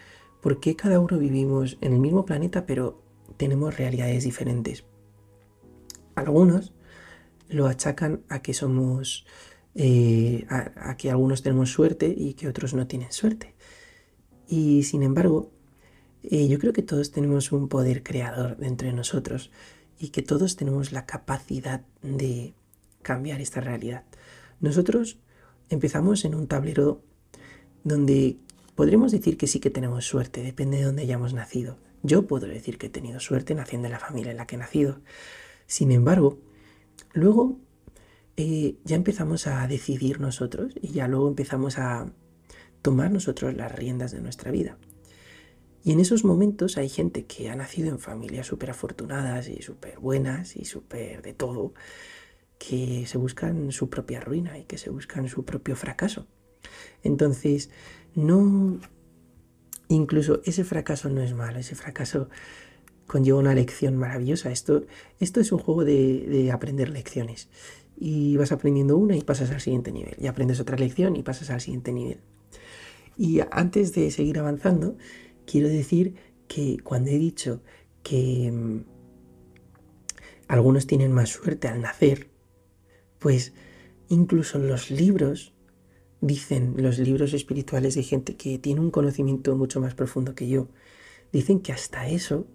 ¿Por 0.42 0.58
qué 0.58 0.74
cada 0.74 0.98
uno 0.98 1.18
vivimos 1.18 1.78
en 1.80 1.92
el 1.92 2.00
mismo 2.00 2.26
planeta 2.26 2.66
pero 2.66 3.00
tenemos 3.36 3.78
realidades 3.78 4.24
diferentes? 4.24 4.84
Algunos 6.16 6.74
lo 7.48 7.68
achacan 7.68 8.24
a 8.28 8.42
que 8.42 8.52
somos, 8.52 9.24
eh, 9.76 10.44
a, 10.50 10.96
que 10.96 11.12
algunos 11.12 11.42
tenemos 11.42 11.70
suerte 11.70 12.12
y 12.14 12.34
que 12.34 12.48
otros 12.48 12.74
no 12.74 12.88
tienen 12.88 13.12
suerte. 13.12 13.54
Y 14.48 14.82
sin 14.82 15.04
embargo, 15.04 15.52
eh, 16.24 16.48
yo 16.48 16.58
creo 16.58 16.72
que 16.72 16.82
todos 16.82 17.12
tenemos 17.12 17.52
un 17.52 17.68
poder 17.68 18.02
creador 18.02 18.56
dentro 18.56 18.88
de 18.88 18.94
nosotros 18.94 19.52
y 19.96 20.08
que 20.08 20.22
todos 20.22 20.56
tenemos 20.56 20.90
la 20.90 21.06
capacidad 21.06 21.82
de 22.02 22.52
cambiar 23.02 23.40
esta 23.40 23.60
realidad. 23.60 24.04
Nosotros 24.60 25.18
empezamos 25.68 26.24
en 26.24 26.34
un 26.34 26.46
tablero 26.46 27.02
donde 27.84 28.38
Podríamos 28.74 29.12
decir 29.12 29.36
que 29.36 29.46
sí 29.46 29.60
que 29.60 29.70
tenemos 29.70 30.06
suerte, 30.06 30.42
depende 30.42 30.78
de 30.78 30.84
dónde 30.84 31.02
hayamos 31.02 31.34
nacido. 31.34 31.76
Yo 32.02 32.26
puedo 32.26 32.46
decir 32.46 32.78
que 32.78 32.86
he 32.86 32.90
tenido 32.90 33.20
suerte 33.20 33.54
naciendo 33.54 33.86
en 33.86 33.92
la 33.92 33.98
familia 33.98 34.30
en 34.30 34.38
la 34.38 34.46
que 34.46 34.56
he 34.56 34.58
nacido. 34.58 35.00
Sin 35.66 35.92
embargo, 35.92 36.38
luego 37.12 37.58
eh, 38.36 38.76
ya 38.84 38.96
empezamos 38.96 39.46
a 39.46 39.66
decidir 39.68 40.20
nosotros 40.20 40.72
y 40.80 40.88
ya 40.88 41.06
luego 41.06 41.28
empezamos 41.28 41.78
a 41.78 42.10
tomar 42.80 43.10
nosotros 43.10 43.54
las 43.54 43.70
riendas 43.70 44.10
de 44.10 44.20
nuestra 44.20 44.50
vida. 44.50 44.78
Y 45.84 45.92
en 45.92 46.00
esos 46.00 46.24
momentos 46.24 46.78
hay 46.78 46.88
gente 46.88 47.26
que 47.26 47.50
ha 47.50 47.56
nacido 47.56 47.90
en 47.90 47.98
familias 47.98 48.46
súper 48.46 48.70
afortunadas 48.70 49.48
y 49.48 49.60
súper 49.60 49.98
buenas 49.98 50.56
y 50.56 50.64
súper 50.64 51.20
de 51.20 51.34
todo, 51.34 51.74
que 52.68 53.06
se 53.08 53.18
buscan 53.18 53.72
su 53.72 53.90
propia 53.90 54.20
ruina 54.20 54.56
y 54.56 54.64
que 54.64 54.78
se 54.78 54.88
buscan 54.88 55.28
su 55.28 55.44
propio 55.44 55.74
fracaso. 55.74 56.28
Entonces, 57.02 57.70
no, 58.14 58.78
incluso 59.88 60.42
ese 60.44 60.62
fracaso 60.62 61.08
no 61.08 61.22
es 61.22 61.34
malo, 61.34 61.58
ese 61.58 61.74
fracaso 61.74 62.28
conlleva 63.08 63.40
una 63.40 63.54
lección 63.54 63.96
maravillosa. 63.96 64.52
Esto, 64.52 64.84
esto 65.18 65.40
es 65.40 65.50
un 65.50 65.58
juego 65.58 65.84
de, 65.84 66.50
aprender 66.52 66.88
lecciones. 66.90 67.48
Y 67.98 68.36
vas 68.36 68.52
aprendiendo 68.52 68.96
una 68.96 69.16
y 69.16 69.22
pasas 69.22 69.50
al 69.50 69.60
siguiente 69.60 69.90
nivel. 69.90 70.14
Y 70.18 70.28
aprendes 70.28 70.60
otra 70.60 70.76
lección 70.76 71.16
y 71.16 71.24
pasas 71.24 71.50
al 71.50 71.60
siguiente 71.60 71.92
nivel. 71.92 72.20
Y 73.16 73.40
antes 73.50 73.92
de 73.92 74.08
seguir 74.12 74.38
avanzando, 74.38 74.96
quiero 75.46 75.68
decir 75.68 76.14
que 76.46 76.78
cuando 76.84 77.10
he 77.10 77.18
dicho 77.18 77.60
que 78.04 78.52
mm, 78.52 78.84
algunos 80.46 80.86
tienen 80.86 81.12
más 81.12 81.30
suerte 81.30 81.66
al 81.66 81.80
nacer, 81.80 82.31
pues 83.22 83.52
incluso 84.08 84.58
los 84.58 84.90
libros 84.90 85.54
dicen 86.20 86.74
los 86.76 86.98
libros 86.98 87.32
espirituales 87.32 87.94
de 87.94 88.02
gente 88.02 88.36
que 88.36 88.58
tiene 88.58 88.80
un 88.80 88.90
conocimiento 88.90 89.56
mucho 89.56 89.80
más 89.80 89.94
profundo 89.94 90.34
que 90.34 90.48
yo, 90.48 90.68
dicen 91.32 91.60
que 91.60 91.72
hasta 91.72 92.08
eso 92.08 92.46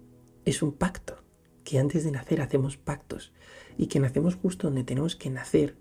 es 0.44 0.62
un 0.62 0.72
pacto, 0.72 1.22
que 1.64 1.78
antes 1.78 2.04
de 2.04 2.12
nacer 2.12 2.42
hacemos 2.42 2.76
pactos 2.76 3.32
y 3.76 3.86
que 3.86 3.98
nacemos 3.98 4.36
justo 4.36 4.68
donde 4.68 4.84
tenemos 4.84 5.16
que 5.16 5.30
nacer 5.30 5.76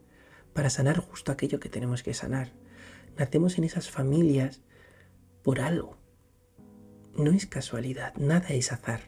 para 0.54 0.70
sanar 0.70 1.00
justo 1.00 1.32
aquello 1.32 1.60
que 1.60 1.70
tenemos 1.70 2.02
que 2.02 2.14
sanar. 2.14 2.54
Nacemos 3.18 3.58
en 3.58 3.66
esas 3.66 3.90
familias 3.90 4.62
por 5.44 5.60
algo. 5.60 5.98
No 7.18 7.32
es 7.32 7.46
casualidad, 7.46 8.16
nada 8.16 8.50
es 8.50 8.72
azar. 8.72 9.02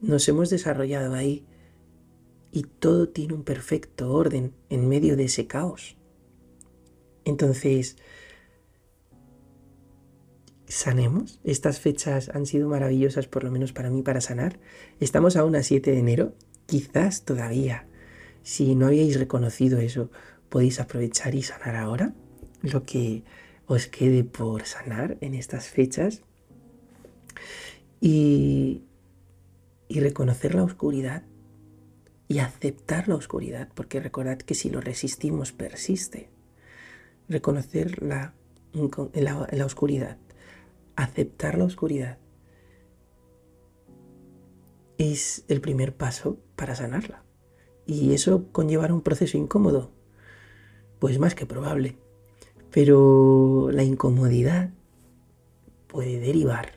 Nos 0.00 0.28
hemos 0.28 0.48
desarrollado 0.48 1.14
ahí 1.14 1.46
y 2.52 2.62
todo 2.62 3.08
tiene 3.08 3.34
un 3.34 3.44
perfecto 3.44 4.12
orden 4.12 4.54
en 4.70 4.88
medio 4.88 5.16
de 5.16 5.24
ese 5.24 5.46
caos. 5.46 5.96
Entonces, 7.24 7.96
sanemos. 10.68 11.40
Estas 11.44 11.80
fechas 11.80 12.30
han 12.30 12.46
sido 12.46 12.68
maravillosas, 12.68 13.26
por 13.26 13.44
lo 13.44 13.50
menos 13.50 13.72
para 13.72 13.90
mí, 13.90 14.02
para 14.02 14.20
sanar. 14.20 14.58
Estamos 15.00 15.36
aún 15.36 15.56
a 15.56 15.62
7 15.62 15.90
de 15.90 15.98
enero. 15.98 16.34
Quizás 16.66 17.24
todavía, 17.24 17.86
si 18.42 18.74
no 18.74 18.86
habéis 18.86 19.18
reconocido 19.18 19.78
eso, 19.78 20.10
podéis 20.48 20.80
aprovechar 20.80 21.34
y 21.34 21.42
sanar 21.42 21.76
ahora 21.76 22.14
lo 22.62 22.84
que 22.84 23.24
os 23.66 23.86
quede 23.86 24.24
por 24.24 24.64
sanar 24.64 25.16
en 25.20 25.34
estas 25.34 25.68
fechas. 25.68 26.22
Y, 28.00 28.82
y 29.88 30.00
reconocer 30.00 30.54
la 30.54 30.62
oscuridad 30.62 31.24
y 32.28 32.40
aceptar 32.40 33.08
la 33.08 33.14
oscuridad, 33.16 33.68
porque 33.74 34.00
recordad 34.00 34.38
que 34.38 34.54
si 34.54 34.70
lo 34.70 34.80
resistimos 34.80 35.52
persiste. 35.52 36.30
Reconocer 37.28 38.02
la, 38.02 38.34
la, 38.72 39.64
oscuridad 39.66 40.18
aceptar 40.98 41.56
la 41.56 41.64
oscuridad 41.64 42.18
es 44.98 45.44
el 45.46 45.60
primer 45.60 45.96
paso 45.96 46.38
para 46.56 46.74
sanarla. 46.74 47.22
¿Y 47.86 48.14
eso 48.14 48.48
conllevará 48.50 48.92
un 48.92 49.02
proceso 49.02 49.38
incómodo? 49.38 49.92
Pues 50.98 51.20
más 51.20 51.36
que 51.36 51.46
probable. 51.46 51.96
Pero 52.72 53.70
la 53.70 53.84
incomodidad 53.84 54.70
puede 55.86 56.18
derivar 56.18 56.72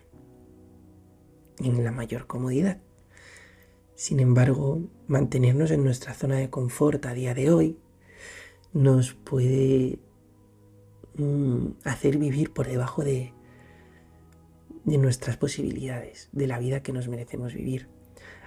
en 1.58 1.84
la 1.84 1.92
mayor 1.92 2.28
comodidad. 2.28 2.80
Sin 4.02 4.20
embargo, 4.20 4.82
mantenernos 5.06 5.70
en 5.70 5.84
nuestra 5.84 6.16
zona 6.16 6.38
de 6.38 6.50
confort 6.50 7.06
a 7.06 7.14
día 7.14 7.36
de 7.36 7.52
hoy 7.52 7.78
nos 8.74 9.14
puede 9.14 10.00
mm, 11.18 11.68
hacer 11.84 12.18
vivir 12.18 12.52
por 12.52 12.68
debajo 12.68 13.04
de, 13.04 13.32
nuestras 14.86 15.38
posibilidades, 15.38 16.30
de 16.32 16.48
la 16.48 16.58
vida 16.58 16.82
que 16.82 16.94
nos 16.94 17.10
merecemos 17.10 17.54
vivir. 17.54 17.90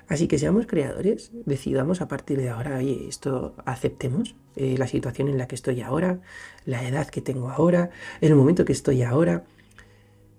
Así 0.08 0.26
que 0.26 0.40
seamos 0.40 0.66
creadores, 0.66 1.30
decidamos 1.46 2.00
a 2.00 2.08
partir 2.08 2.38
de 2.38 2.48
ahora, 2.48 2.78
oye, 2.78 3.06
esto 3.08 3.54
aceptemos, 3.64 4.34
eh, 4.56 4.74
la 4.76 4.88
situación 4.88 5.28
en 5.28 5.38
la 5.38 5.46
que 5.46 5.54
estoy 5.54 5.82
ahora, 5.82 6.20
la 6.64 6.82
edad 6.82 7.06
que 7.06 7.20
tengo 7.20 7.48
ahora, 7.48 7.90
el 8.20 8.34
momento 8.34 8.64
que 8.64 8.72
estoy 8.72 9.04
ahora. 9.04 9.44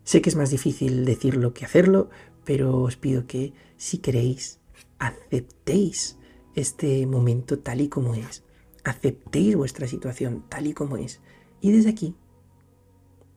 Sé 0.03 0.21
que 0.21 0.29
es 0.29 0.35
más 0.35 0.49
difícil 0.49 1.05
decirlo 1.05 1.53
que 1.53 1.63
hacerlo, 1.63 2.09
pero 2.43 2.81
os 2.81 2.97
pido 2.97 3.25
que 3.27 3.53
si 3.77 3.99
queréis, 3.99 4.59
aceptéis 4.99 6.17
este 6.55 7.05
momento 7.05 7.59
tal 7.59 7.81
y 7.81 7.89
como 7.89 8.15
es, 8.15 8.43
aceptéis 8.83 9.55
vuestra 9.55 9.87
situación 9.87 10.45
tal 10.49 10.67
y 10.67 10.73
como 10.73 10.97
es, 10.97 11.21
y 11.61 11.71
desde 11.71 11.89
aquí 11.89 12.15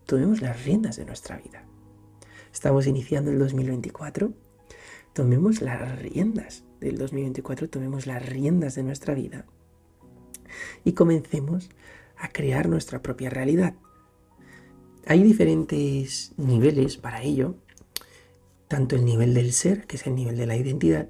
tomemos 0.06 0.40
las 0.40 0.64
riendas 0.64 0.96
de 0.96 1.04
nuestra 1.04 1.38
vida. 1.38 1.64
Estamos 2.52 2.86
iniciando 2.86 3.30
el 3.30 3.38
2024. 3.38 4.32
Tomemos 5.12 5.60
las 5.60 5.98
riendas 6.00 6.64
del 6.80 6.96
2024, 6.96 7.68
tomemos 7.68 8.06
las 8.06 8.24
riendas 8.24 8.74
de 8.74 8.82
nuestra 8.82 9.14
vida 9.14 9.46
y 10.84 10.92
comencemos 10.92 11.70
a 12.16 12.28
crear 12.28 12.68
nuestra 12.68 13.02
propia 13.02 13.30
realidad. 13.30 13.74
Hay 15.06 15.22
diferentes 15.22 16.32
niveles 16.36 16.96
para 16.96 17.22
ello, 17.22 17.56
tanto 18.68 18.96
el 18.96 19.04
nivel 19.04 19.34
del 19.34 19.52
ser, 19.52 19.86
que 19.86 19.96
es 19.96 20.06
el 20.06 20.14
nivel 20.14 20.36
de 20.36 20.46
la 20.46 20.56
identidad, 20.56 21.08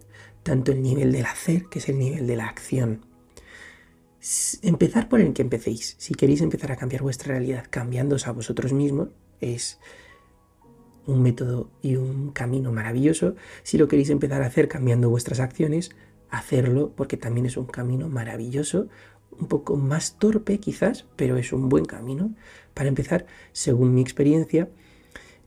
tanto 0.49 0.73
el 0.73 0.81
nivel 0.81 1.13
del 1.13 1.27
hacer, 1.27 1.67
que 1.67 1.79
es 1.79 1.91
el 1.91 1.99
nivel 1.99 2.27
de 2.27 2.35
la 2.35 2.47
acción. 2.47 3.05
Empezar 4.63 5.11
por 5.11 5.21
el 5.21 5.35
que 5.35 5.43
empecéis. 5.43 5.95
Si 5.99 6.15
queréis 6.15 6.41
empezar 6.41 6.73
a 6.73 6.77
cambiar 6.77 7.03
vuestra 7.03 7.35
realidad 7.35 7.67
cambiándoos 7.69 8.27
a 8.27 8.33
vosotros 8.33 8.73
mismos, 8.73 9.11
es 9.43 9.79
un 11.05 11.21
método 11.23 11.71
y 11.83 11.97
un 11.97 12.31
camino 12.31 12.73
maravilloso. 12.73 13.37
Si 13.63 13.77
lo 13.77 13.89
queréis 13.89 14.09
empezar 14.09 14.43
a 14.43 14.47
hacer 14.47 14.69
cambiando 14.69 15.11
vuestras 15.11 15.39
acciones, 15.39 15.91
hacerlo 16.31 16.95
porque 16.97 17.19
también 17.19 17.45
es 17.45 17.59
un 17.59 17.67
camino 17.67 18.09
maravilloso, 18.09 18.89
un 19.39 19.49
poco 19.49 19.77
más 19.77 20.19
torpe 20.19 20.61
quizás, 20.61 21.05
pero 21.17 21.37
es 21.37 21.53
un 21.53 21.69
buen 21.69 21.85
camino 21.85 22.35
para 22.73 22.89
empezar 22.89 23.27
según 23.53 23.95
mi 23.95 24.01
experiencia. 24.01 24.71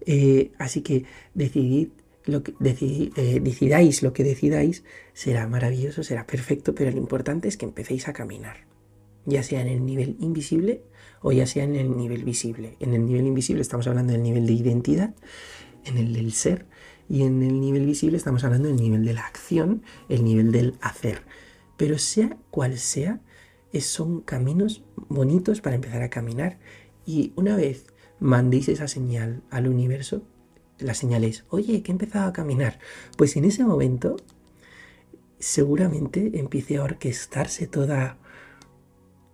Eh, 0.05 0.51
así 0.59 0.81
que 0.81 1.05
decidid 1.33 1.89
lo 2.31 2.43
que 2.43 2.53
eh, 2.61 3.39
decidáis 3.41 4.03
lo 4.03 4.13
que 4.13 4.23
decidáis, 4.23 4.83
será 5.13 5.47
maravilloso, 5.47 6.03
será 6.03 6.25
perfecto, 6.25 6.73
pero 6.73 6.91
lo 6.91 6.97
importante 6.97 7.47
es 7.47 7.57
que 7.57 7.65
empecéis 7.65 8.07
a 8.07 8.13
caminar, 8.13 8.65
ya 9.25 9.43
sea 9.43 9.61
en 9.61 9.67
el 9.67 9.85
nivel 9.85 10.15
invisible 10.19 10.83
o 11.21 11.31
ya 11.31 11.45
sea 11.45 11.63
en 11.63 11.75
el 11.75 11.95
nivel 11.95 12.23
visible. 12.23 12.75
En 12.79 12.93
el 12.93 13.05
nivel 13.05 13.27
invisible 13.27 13.61
estamos 13.61 13.87
hablando 13.87 14.13
del 14.13 14.23
nivel 14.23 14.47
de 14.47 14.53
identidad, 14.53 15.13
en 15.85 15.97
el 15.97 16.13
del 16.13 16.31
ser, 16.33 16.65
y 17.07 17.23
en 17.23 17.43
el 17.43 17.59
nivel 17.59 17.85
visible 17.85 18.17
estamos 18.17 18.43
hablando 18.43 18.69
del 18.69 18.77
nivel 18.77 19.05
de 19.05 19.13
la 19.13 19.25
acción, 19.25 19.83
el 20.09 20.23
nivel 20.23 20.51
del 20.51 20.75
hacer. 20.81 21.23
Pero 21.77 21.97
sea 21.97 22.37
cual 22.49 22.77
sea, 22.77 23.21
son 23.79 24.21
caminos 24.21 24.83
bonitos 25.09 25.61
para 25.61 25.75
empezar 25.75 26.01
a 26.03 26.09
caminar. 26.09 26.59
Y 27.05 27.33
una 27.35 27.55
vez 27.55 27.85
mandéis 28.19 28.69
esa 28.69 28.87
señal 28.87 29.41
al 29.49 29.67
universo, 29.67 30.23
la 30.81 30.93
señal 30.93 31.23
es, 31.23 31.45
oye, 31.49 31.81
que 31.83 31.91
he 31.91 31.93
empezado 31.93 32.27
a 32.27 32.33
caminar. 32.33 32.79
Pues 33.17 33.35
en 33.35 33.45
ese 33.45 33.63
momento 33.63 34.17
seguramente 35.39 36.39
empiece 36.39 36.77
a 36.77 36.83
orquestarse 36.83 37.67
toda 37.67 38.17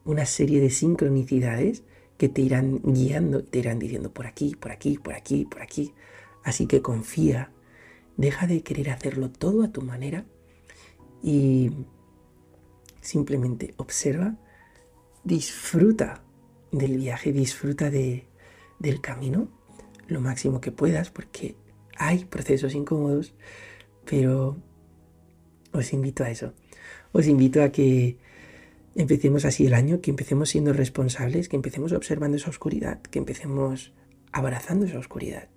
una 0.05 0.25
serie 0.25 0.61
de 0.61 0.69
sincronicidades 0.69 1.83
que 2.17 2.29
te 2.29 2.41
irán 2.41 2.81
guiando, 2.83 3.43
te 3.43 3.59
irán 3.59 3.79
diciendo 3.79 4.11
por 4.13 4.25
aquí, 4.25 4.55
por 4.55 4.71
aquí, 4.71 4.97
por 4.97 5.13
aquí, 5.13 5.45
por 5.45 5.61
aquí. 5.61 5.93
Así 6.43 6.65
que 6.65 6.81
confía, 6.81 7.51
deja 8.15 8.47
de 8.47 8.63
querer 8.63 8.89
hacerlo 8.89 9.29
todo 9.29 9.63
a 9.63 9.71
tu 9.71 9.81
manera 9.81 10.25
y 11.21 11.71
simplemente 13.01 13.73
observa, 13.77 14.37
disfruta 15.23 16.23
del 16.71 16.97
viaje, 16.97 17.31
disfruta 17.31 17.89
de, 17.89 18.27
del 18.79 19.01
camino 19.01 19.49
lo 20.07 20.21
máximo 20.21 20.61
que 20.61 20.71
puedas 20.71 21.09
porque 21.09 21.55
hay 21.97 22.25
procesos 22.25 22.75
incómodos, 22.75 23.33
pero 24.05 24.57
os 25.73 25.93
invito 25.93 26.23
a 26.23 26.29
eso. 26.29 26.53
Os 27.11 27.27
invito 27.27 27.61
a 27.61 27.71
que 27.71 28.17
empecemos 28.95 29.45
así 29.45 29.65
el 29.65 29.73
año, 29.73 30.01
que 30.01 30.09
empecemos 30.09 30.49
siendo 30.49 30.73
responsables, 30.73 31.49
que 31.49 31.55
empecemos 31.55 31.91
observando 31.91 32.37
esa 32.37 32.49
oscuridad, 32.49 33.01
que 33.01 33.19
empecemos 33.19 33.93
abrazando 34.31 34.85
esa 34.85 34.99
oscuridad 34.99 35.49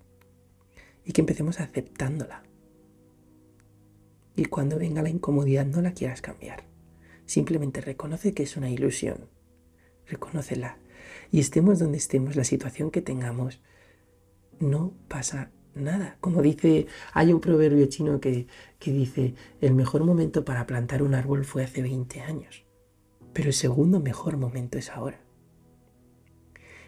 y 1.04 1.12
que 1.12 1.20
empecemos 1.20 1.60
aceptándola. 1.60 2.42
Y 4.36 4.46
cuando 4.46 4.78
venga 4.78 5.02
la 5.02 5.10
incomodidad 5.10 5.66
no 5.66 5.82
la 5.82 5.92
quieras 5.92 6.22
cambiar. 6.22 6.64
Simplemente 7.26 7.80
reconoce 7.80 8.32
que 8.32 8.42
es 8.42 8.56
una 8.56 8.70
ilusión. 8.70 9.28
Reconócela. 10.06 10.78
Y 11.30 11.40
estemos 11.40 11.78
donde 11.78 11.98
estemos, 11.98 12.36
la 12.36 12.44
situación 12.44 12.90
que 12.90 13.02
tengamos, 13.02 13.60
no 14.60 14.92
pasa 15.08 15.50
nada. 15.74 16.16
Como 16.20 16.42
dice, 16.42 16.86
hay 17.12 17.32
un 17.32 17.40
proverbio 17.40 17.86
chino 17.86 18.20
que, 18.20 18.46
que 18.78 18.92
dice, 18.92 19.34
el 19.60 19.74
mejor 19.74 20.04
momento 20.04 20.44
para 20.44 20.66
plantar 20.66 21.02
un 21.02 21.14
árbol 21.14 21.44
fue 21.44 21.64
hace 21.64 21.82
20 21.82 22.20
años. 22.20 22.64
Pero 23.32 23.48
el 23.48 23.54
segundo 23.54 24.00
mejor 24.00 24.36
momento 24.36 24.78
es 24.78 24.90
ahora. 24.90 25.20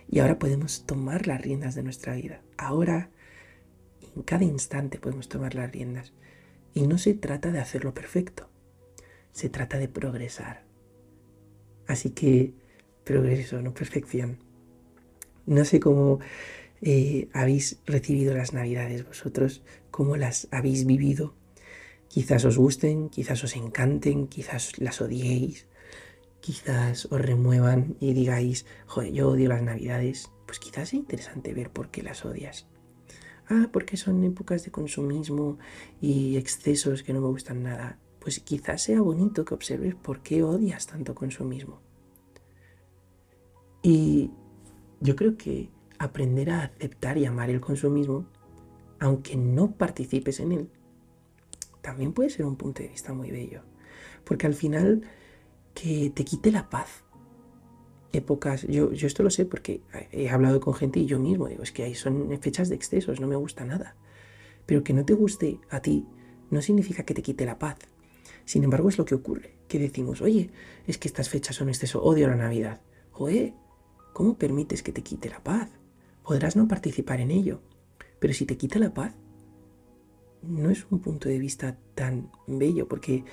Y 0.09 0.19
ahora 0.19 0.38
podemos 0.38 0.85
tomar 0.85 1.26
las 1.26 1.41
riendas 1.41 1.75
de 1.75 1.83
nuestra 1.83 2.14
vida. 2.14 2.43
Ahora, 2.59 3.11
en 4.14 4.23
cada 4.23 4.45
instante 4.45 4.99
podemos 4.99 5.29
tomar 5.29 5.55
las 5.55 5.73
riendas. 5.73 6.12
Y 6.75 6.87
no 6.87 6.99
se 6.99 7.14
trata 7.14 7.50
de 7.50 7.61
hacerlo 7.61 7.95
perfecto. 7.95 8.49
Se 9.33 9.49
trata 9.49 9.79
de 9.79 9.88
progresar. 9.88 10.64
Así 11.87 12.11
que 12.11 12.55
progreso, 13.05 13.62
no 13.62 13.73
perfección. 13.73 14.38
No 15.47 15.64
sé 15.64 15.81
cómo 15.81 16.21
eh, 16.83 17.29
habéis 17.33 17.79
recibido 17.87 18.35
las 18.35 18.53
navidades 18.53 19.07
vosotros, 19.07 19.62
cómo 19.93 20.17
las 20.17 20.49
habéis 20.51 20.85
vivido. 20.85 21.35
Quizás 22.09 22.45
os 22.45 22.59
gusten, 22.59 23.09
quizás 23.09 23.43
os 23.45 23.57
encanten, 23.57 24.27
quizás 24.27 24.79
las 24.79 25.01
odiéis, 25.01 25.69
quizás 26.41 27.07
os 27.07 27.21
remuevan 27.21 27.97
y 28.01 28.12
digáis, 28.12 28.67
joder, 28.87 29.12
yo 29.12 29.31
odio 29.31 29.49
las 29.49 29.62
navidades, 29.62 30.31
pues 30.45 30.59
quizás 30.59 30.89
es 30.89 30.95
interesante 30.95 31.55
ver 31.55 31.71
por 31.71 31.91
qué 31.91 32.03
las 32.03 32.25
odias. 32.25 32.67
ah, 33.49 33.69
porque 33.73 33.97
son 33.97 34.25
épocas 34.25 34.65
de 34.65 34.71
consumismo 34.71 35.59
y 36.01 36.37
excesos 36.37 37.03
que 37.03 37.12
no 37.12 37.21
me 37.21 37.29
gustan 37.29 37.62
nada. 37.62 37.99
Pues 38.19 38.41
quizás 38.41 38.83
sea 38.83 39.01
bonito 39.01 39.45
que 39.45 39.55
observes 39.55 39.95
por 39.95 40.23
qué 40.23 40.43
odias 40.43 40.87
tanto 40.87 41.15
consumismo. 41.15 41.81
Y 43.83 44.31
yo 45.01 45.17
creo 45.17 45.37
que 45.37 45.71
aprender 46.04 46.50
a 46.50 46.64
aceptar 46.64 47.18
y 47.18 47.26
amar 47.26 47.50
el 47.50 47.61
consumismo, 47.61 48.26
aunque 48.99 49.37
no 49.37 49.73
participes 49.73 50.40
en 50.40 50.52
él, 50.52 50.68
también 51.80 52.12
puede 52.12 52.30
ser 52.30 52.47
un 52.47 52.56
punto 52.56 52.82
de 52.82 52.88
vista 52.88 53.12
muy 53.12 53.30
bello. 53.30 53.62
Porque 54.25 54.47
al 54.47 54.54
final, 54.54 55.02
que 55.75 56.11
te 56.14 56.25
quite 56.25 56.52
la 56.52 56.71
paz. 56.71 57.04
Épocas, 58.12 58.62
yo, 58.68 58.92
yo 58.92 59.06
esto 59.06 59.23
lo 59.23 59.30
sé 59.30 59.47
porque 59.47 59.80
he 60.11 60.28
hablado 60.28 60.61
con 60.61 60.75
gente 60.75 61.00
y 61.00 61.06
yo 61.06 61.18
mismo 61.18 61.49
digo, 61.49 61.62
es 61.62 61.73
que 61.73 61.82
ahí 61.82 61.94
son 61.94 62.38
fechas 62.40 62.68
de 62.68 62.75
excesos, 62.75 63.21
no 63.21 63.26
me 63.26 63.37
gusta 63.37 63.64
nada. 63.64 63.97
Pero 64.66 64.85
que 64.85 64.92
no 64.92 65.04
te 65.04 65.14
guste 65.14 65.59
a 65.71 65.80
ti 65.80 66.06
no 66.50 66.61
significa 66.61 67.04
que 67.04 67.14
te 67.14 67.23
quite 67.23 67.47
la 67.47 67.59
paz. 67.59 67.78
Sin 68.44 68.62
embargo, 68.62 68.90
es 68.90 68.99
lo 68.99 69.06
que 69.06 69.14
ocurre, 69.14 69.54
que 69.68 69.78
decimos, 69.78 70.21
oye, 70.21 70.50
es 70.87 70.99
que 70.99 71.09
estas 71.09 71.30
fechas 71.30 71.56
son 71.56 71.71
exceso, 71.71 72.02
odio 72.02 72.28
la 72.28 72.37
Navidad. 72.37 72.82
Oye, 73.14 73.54
¿cómo 74.12 74.37
permites 74.37 74.82
que 74.82 74.92
te 74.92 75.02
quite 75.02 75.30
la 75.30 75.42
paz? 75.42 75.71
Podrás 76.23 76.57
no 76.57 76.69
participar 76.69 77.21
en 77.21 77.31
ello, 77.31 77.61
pero 78.19 78.33
si 78.33 78.47
te 78.47 78.57
quita 78.57 78.79
la 78.79 78.95
paz, 78.95 79.14
no 80.43 80.71
es 80.71 80.87
un 80.91 81.00
punto 81.00 81.29
de 81.29 81.38
vista 81.38 81.76
tan 81.95 82.31
bello, 82.47 82.88
porque 82.88 83.25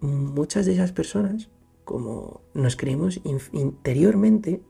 muchas 0.00 0.66
de 0.66 0.74
esas 0.74 0.92
personas, 0.92 1.50
como 1.84 2.42
nos 2.54 2.76
creemos 2.76 3.20
interiormente, 3.52 4.60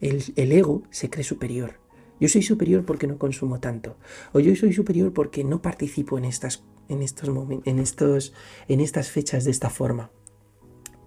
el, 0.00 0.52
ego 0.52 0.82
se 0.90 1.10
cree 1.10 1.24
superior. 1.24 1.80
Yo 2.20 2.28
soy 2.28 2.42
superior 2.42 2.84
porque 2.84 3.06
no 3.06 3.18
consumo 3.18 3.60
tanto. 3.60 3.96
O 4.32 4.40
yo 4.40 4.54
soy 4.56 4.72
superior 4.72 5.12
porque 5.12 5.44
no 5.44 5.60
participo 5.60 6.16
en 6.16 6.24
estas, 6.24 6.64
en 6.88 7.02
estos 7.02 7.28
momentos, 7.28 7.66
en 7.66 7.78
estos, 7.78 8.32
en 8.68 8.80
estas 8.80 9.10
fechas 9.10 9.44
de 9.44 9.50
esta 9.50 9.70
forma. 9.70 10.10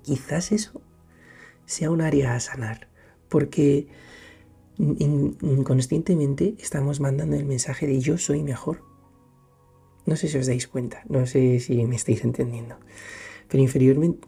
Quizás 0.03 0.51
eso 0.51 0.81
sea 1.65 1.91
un 1.91 2.01
área 2.01 2.35
a 2.35 2.39
sanar, 2.39 2.89
porque 3.27 3.88
inconscientemente 4.79 6.55
estamos 6.59 7.00
mandando 7.00 7.36
el 7.36 7.45
mensaje 7.45 7.86
de 7.86 8.00
yo 8.00 8.17
soy 8.17 8.41
mejor. 8.43 8.81
No 10.05 10.15
sé 10.15 10.27
si 10.27 10.38
os 10.38 10.48
dais 10.48 10.67
cuenta, 10.67 11.03
no 11.09 11.25
sé 11.25 11.59
si 11.59 11.86
me 11.86 11.95
estáis 11.95 12.24
entendiendo. 12.24 12.77
Pero 13.48 13.62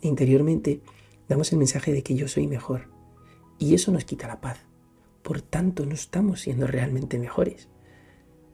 interiormente 0.02 0.82
damos 1.28 1.52
el 1.54 1.58
mensaje 1.58 1.94
de 1.94 2.04
que 2.04 2.16
yo 2.16 2.28
soy 2.28 2.48
mejor. 2.48 2.90
Y 3.58 3.74
eso 3.74 3.92
nos 3.92 4.06
quita 4.06 4.28
la 4.28 4.42
paz. 4.42 4.60
Por 5.24 5.42
tanto, 5.42 5.86
no 5.86 5.94
estamos 5.94 6.42
siendo 6.42 6.68
realmente 6.68 7.18
mejores. 7.18 7.70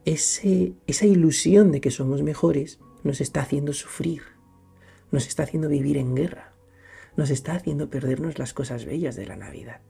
Esa 0.06 1.06
ilusión 1.06 1.72
de 1.72 1.82
que 1.82 1.92
somos 1.92 2.22
mejores 2.22 2.80
nos 3.04 3.22
está 3.22 3.42
haciendo 3.42 3.74
sufrir, 3.74 4.22
nos 5.12 5.28
está 5.28 5.44
haciendo 5.44 5.68
vivir 5.68 5.98
en 5.98 6.16
guerra, 6.16 6.54
nos 7.16 7.30
está 7.30 7.56
haciendo 7.56 7.90
perdernos 7.90 8.38
las 8.38 8.54
cosas 8.54 8.86
bellas 8.86 9.16
de 9.16 9.26
la 9.26 9.36
Navidad. 9.36 9.82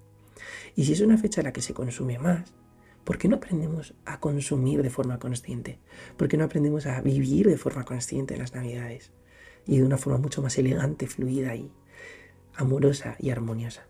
Y 0.75 0.85
si 0.85 0.93
es 0.93 1.01
una 1.01 1.17
fecha 1.17 1.41
en 1.41 1.45
la 1.45 1.53
que 1.53 1.61
se 1.61 1.73
consume 1.73 2.19
más, 2.19 2.53
¿por 3.03 3.17
qué 3.17 3.27
no 3.27 3.37
aprendemos 3.37 3.93
a 4.05 4.19
consumir 4.19 4.83
de 4.83 4.89
forma 4.89 5.19
consciente? 5.19 5.79
¿Por 6.17 6.27
qué 6.27 6.37
no 6.37 6.45
aprendemos 6.45 6.85
a 6.85 7.01
vivir 7.01 7.47
de 7.47 7.57
forma 7.57 7.85
consciente 7.85 8.33
en 8.33 8.41
las 8.41 8.53
Navidades? 8.53 9.11
Y 9.65 9.77
de 9.77 9.83
una 9.83 9.97
forma 9.97 10.19
mucho 10.19 10.41
más 10.41 10.57
elegante, 10.57 11.07
fluida 11.07 11.55
y 11.55 11.71
amorosa 12.55 13.15
y 13.19 13.29
armoniosa. 13.29 13.87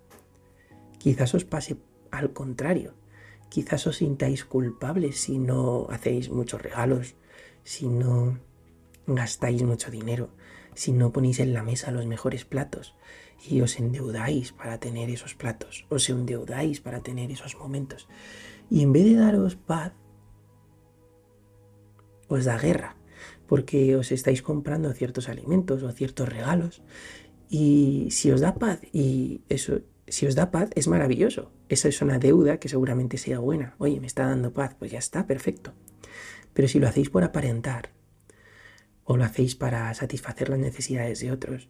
Quizás 0.99 1.33
os 1.33 1.45
pase 1.45 1.77
al 2.11 2.33
contrario. 2.33 2.93
Quizás 3.49 3.87
os 3.87 3.97
sintáis 3.97 4.43
culpables 4.43 5.19
si 5.21 5.39
no 5.39 5.87
hacéis 5.89 6.29
muchos 6.29 6.61
regalos, 6.61 7.15
si 7.63 7.87
no 7.87 8.39
gastáis 9.05 9.63
mucho 9.63 9.89
dinero, 9.89 10.29
si 10.73 10.91
no 10.91 11.11
ponéis 11.13 11.39
en 11.39 11.53
la 11.53 11.63
mesa 11.63 11.91
los 11.91 12.05
mejores 12.05 12.43
platos 12.43 12.93
y 13.45 13.61
os 13.61 13.79
endeudáis 13.79 14.51
para 14.51 14.79
tener 14.79 15.09
esos 15.09 15.35
platos, 15.35 15.85
os 15.89 16.09
endeudáis 16.09 16.81
para 16.81 17.01
tener 17.01 17.31
esos 17.31 17.55
momentos. 17.57 18.07
Y 18.69 18.81
en 18.81 18.93
vez 18.93 19.05
de 19.05 19.15
daros 19.15 19.55
paz, 19.55 19.93
os 22.27 22.45
da 22.45 22.57
guerra, 22.57 22.95
porque 23.47 23.95
os 23.95 24.11
estáis 24.11 24.41
comprando 24.41 24.91
ciertos 24.93 25.29
alimentos 25.29 25.83
o 25.83 25.91
ciertos 25.91 26.27
regalos. 26.27 26.83
Y 27.49 28.09
si 28.11 28.31
os 28.31 28.41
da 28.41 28.55
paz, 28.55 28.81
y 28.91 29.41
eso, 29.47 29.81
si 30.07 30.27
os 30.27 30.35
da 30.35 30.51
paz, 30.51 30.69
es 30.75 30.87
maravilloso. 30.87 31.51
Esa 31.69 31.87
es 31.87 32.01
una 32.01 32.19
deuda 32.19 32.59
que 32.59 32.69
seguramente 32.69 33.17
sea 33.17 33.39
buena. 33.39 33.75
Oye, 33.77 33.99
me 33.99 34.07
está 34.07 34.27
dando 34.27 34.53
paz, 34.53 34.75
pues 34.77 34.91
ya 34.91 34.99
está, 34.99 35.25
perfecto. 35.25 35.73
Pero 36.53 36.67
si 36.67 36.79
lo 36.79 36.87
hacéis 36.87 37.09
por 37.09 37.23
aparentar, 37.23 37.91
o 39.05 39.15
lo 39.15 39.23
hacéis 39.23 39.55
para 39.55 39.93
satisfacer 39.93 40.49
las 40.49 40.59
necesidades 40.59 41.21
de 41.21 41.31
otros, 41.31 41.69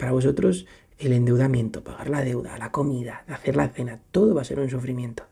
para 0.00 0.12
vosotros 0.12 0.66
el 0.98 1.12
endeudamiento, 1.12 1.84
pagar 1.84 2.08
la 2.08 2.24
deuda, 2.24 2.56
la 2.56 2.72
comida, 2.72 3.22
hacer 3.28 3.54
la 3.54 3.68
cena, 3.68 4.00
todo 4.10 4.34
va 4.34 4.40
a 4.40 4.46
ser 4.46 4.58
un 4.58 4.70
sufrimiento. 4.70 5.26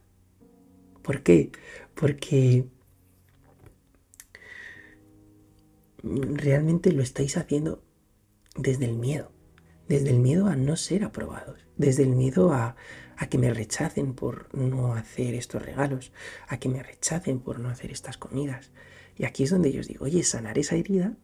¿Por 1.03 1.23
qué? 1.23 1.51
Porque 1.95 2.67
realmente 6.03 6.93
lo 6.93 7.03
estáis 7.03 7.39
haciendo 7.39 7.83
desde 8.57 8.85
el 8.85 8.97
miedo, 8.97 9.33
desde 9.89 10.11
el 10.11 10.19
miedo 10.19 10.49
a 10.49 10.57
no 10.57 10.77
ser 10.77 11.03
aprobados, 11.03 11.67
desde 11.79 12.03
el 12.03 12.11
miedo 12.11 12.53
a, 12.53 12.77
que 13.31 13.39
me 13.39 13.55
rechacen 13.55 14.13
por 14.13 14.55
no 14.55 14.93
hacer 14.93 15.35
estos 15.35 15.63
regalos, 15.63 16.13
a 16.47 16.59
que 16.59 16.69
me 16.69 16.83
rechacen 16.83 17.41
por 17.41 17.59
no 17.59 17.71
hacer 17.71 17.91
estas 17.91 18.19
comidas. 18.19 18.71
Y 19.17 19.25
aquí 19.25 19.45
es 19.45 19.51
donde 19.51 19.73
yo 19.73 19.81
os 19.81 19.89
digo, 19.89 20.05
oye, 20.05 20.23
sanar 20.25 20.59
esa 20.59 20.77
herida 20.77 21.17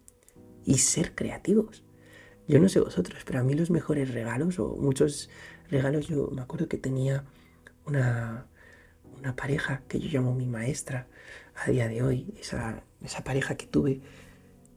y 0.64 0.78
ser 0.78 1.14
creativos. 1.14 1.84
Yo 2.46 2.60
no 2.60 2.68
sé 2.68 2.80
vosotros, 2.80 3.22
pero 3.24 3.40
a 3.40 3.42
mí 3.42 3.54
los 3.54 3.70
mejores 3.70 4.12
regalos 4.12 4.58
o 4.58 4.76
muchos 4.76 5.30
regalos, 5.70 6.08
yo 6.08 6.28
me 6.30 6.42
acuerdo 6.42 6.68
que 6.68 6.76
tenía 6.76 7.24
una, 7.86 8.46
una 9.18 9.34
pareja 9.34 9.82
que 9.88 9.98
yo 9.98 10.08
llamo 10.10 10.34
mi 10.34 10.46
maestra 10.46 11.06
a 11.54 11.70
día 11.70 11.88
de 11.88 12.02
hoy, 12.02 12.34
esa, 12.38 12.84
esa 13.02 13.24
pareja 13.24 13.56
que 13.56 13.66
tuve, 13.66 14.02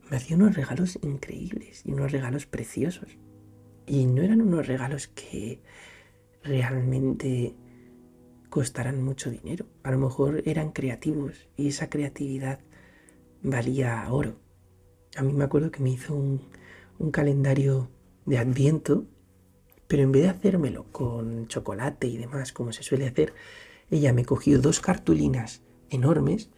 me 0.09 0.17
hacía 0.17 0.37
unos 0.37 0.55
regalos 0.55 0.97
increíbles 1.01 1.81
y 1.85 1.91
unos 1.91 2.11
regalos 2.11 2.45
preciosos. 2.45 3.17
Y 3.85 4.05
no 4.05 4.21
eran 4.21 4.41
unos 4.41 4.67
regalos 4.67 5.07
que 5.07 5.61
realmente 6.43 7.55
costaran 8.49 9.03
mucho 9.03 9.29
dinero. 9.29 9.65
A 9.83 9.91
lo 9.91 9.97
mejor 9.97 10.43
eran 10.45 10.71
creativos 10.71 11.47
y 11.57 11.67
esa 11.67 11.89
creatividad 11.89 12.59
valía 13.43 14.05
oro. 14.09 14.39
A 15.17 15.23
mí 15.23 15.33
me 15.33 15.43
acuerdo 15.43 15.71
que 15.71 15.81
me 15.81 15.89
hizo 15.89 16.15
un, 16.15 16.41
un 16.99 17.11
calendario 17.11 17.89
de 18.25 18.37
adviento, 18.37 19.05
pero 19.87 20.03
en 20.03 20.11
vez 20.11 20.23
de 20.23 20.29
hacérmelo 20.29 20.85
con 20.91 21.47
chocolate 21.47 22.07
y 22.07 22.17
demás, 22.17 22.51
como 22.51 22.73
se 22.73 22.83
suele 22.83 23.07
hacer, 23.07 23.33
ella 23.89 24.13
me 24.13 24.25
cogió 24.25 24.59
dos 24.59 24.79
cartulinas 24.79 25.61
enormes 25.89 26.49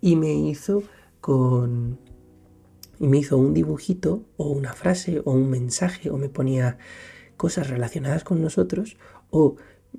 y 0.00 0.16
me 0.16 0.34
hizo 0.34 0.82
con 1.20 1.98
y 2.98 3.08
me 3.08 3.18
hizo 3.18 3.36
un 3.38 3.54
dibujito 3.54 4.24
o 4.36 4.48
una 4.48 4.72
frase 4.72 5.20
o 5.24 5.32
un 5.32 5.50
mensaje 5.50 6.10
o 6.10 6.16
me 6.16 6.28
ponía 6.28 6.78
cosas 7.36 7.68
relacionadas 7.68 8.24
con 8.24 8.40
nosotros 8.40 8.96
o 9.30 9.56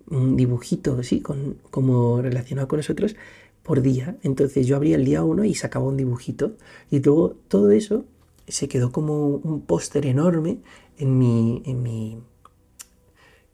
un 0.09 0.35
dibujito 0.35 0.97
así 0.99 1.21
con, 1.21 1.57
como 1.71 2.21
relacionado 2.21 2.67
con 2.67 2.77
nosotros 2.77 3.15
por 3.63 3.81
día. 3.81 4.17
Entonces 4.23 4.67
yo 4.67 4.75
abría 4.75 4.95
el 4.95 5.05
día 5.05 5.23
uno 5.23 5.43
y 5.43 5.55
sacaba 5.55 5.85
un 5.85 5.97
dibujito 5.97 6.55
y 6.89 7.01
luego 7.01 7.35
todo 7.47 7.71
eso 7.71 8.05
se 8.47 8.67
quedó 8.67 8.91
como 8.91 9.27
un 9.27 9.61
póster 9.61 10.05
enorme 10.05 10.59
en 10.97 11.17
mi, 11.17 11.61
en 11.65 11.81
mi, 11.81 12.21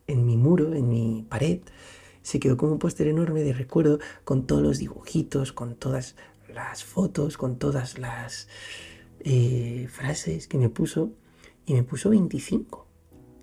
en 0.08 0.26
mi 0.26 0.38
muro, 0.38 0.74
en 0.74 0.90
mi 0.90 1.26
pared. 1.30 1.62
Se 2.22 2.40
quedó 2.40 2.58
como 2.58 2.74
un 2.74 2.80
póster 2.80 3.08
enorme 3.08 3.42
de 3.44 3.54
recuerdo 3.54 4.00
con 4.24 4.46
todos 4.46 4.62
los 4.62 4.80
dibujitos, 4.80 5.54
con 5.54 5.76
todas 5.76 6.16
las 6.54 6.84
fotos, 6.84 7.38
con 7.38 7.58
todas 7.58 7.98
las 7.98 8.48
eh, 9.22 9.88
frases 9.90 10.48
que 10.48 10.58
me 10.58 10.70
puso. 10.70 11.12
Y 11.66 11.74
me 11.74 11.84
puso 11.84 12.10
25. 12.10 12.88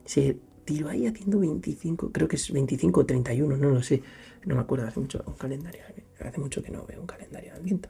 Se 0.05 0.39
tiró 0.65 0.89
ahí 0.89 1.07
haciendo 1.07 1.39
25, 1.39 2.13
creo 2.13 2.29
que 2.29 2.37
es 2.37 2.53
25 2.53 3.01
o 3.01 3.07
31, 3.07 3.57
no 3.57 3.71
lo 3.71 3.83
sé. 3.83 4.03
No 4.45 4.55
me 4.55 4.61
acuerdo, 4.61 4.87
hace 4.87 5.01
mucho 5.01 5.23
un 5.27 5.35
calendario. 5.35 5.83
Hace 6.21 6.41
mucho 6.41 6.63
que 6.63 6.71
no 6.71 6.85
veo 6.85 7.01
un 7.01 7.07
calendario 7.07 7.53
de 7.53 7.59
ambiente 7.59 7.89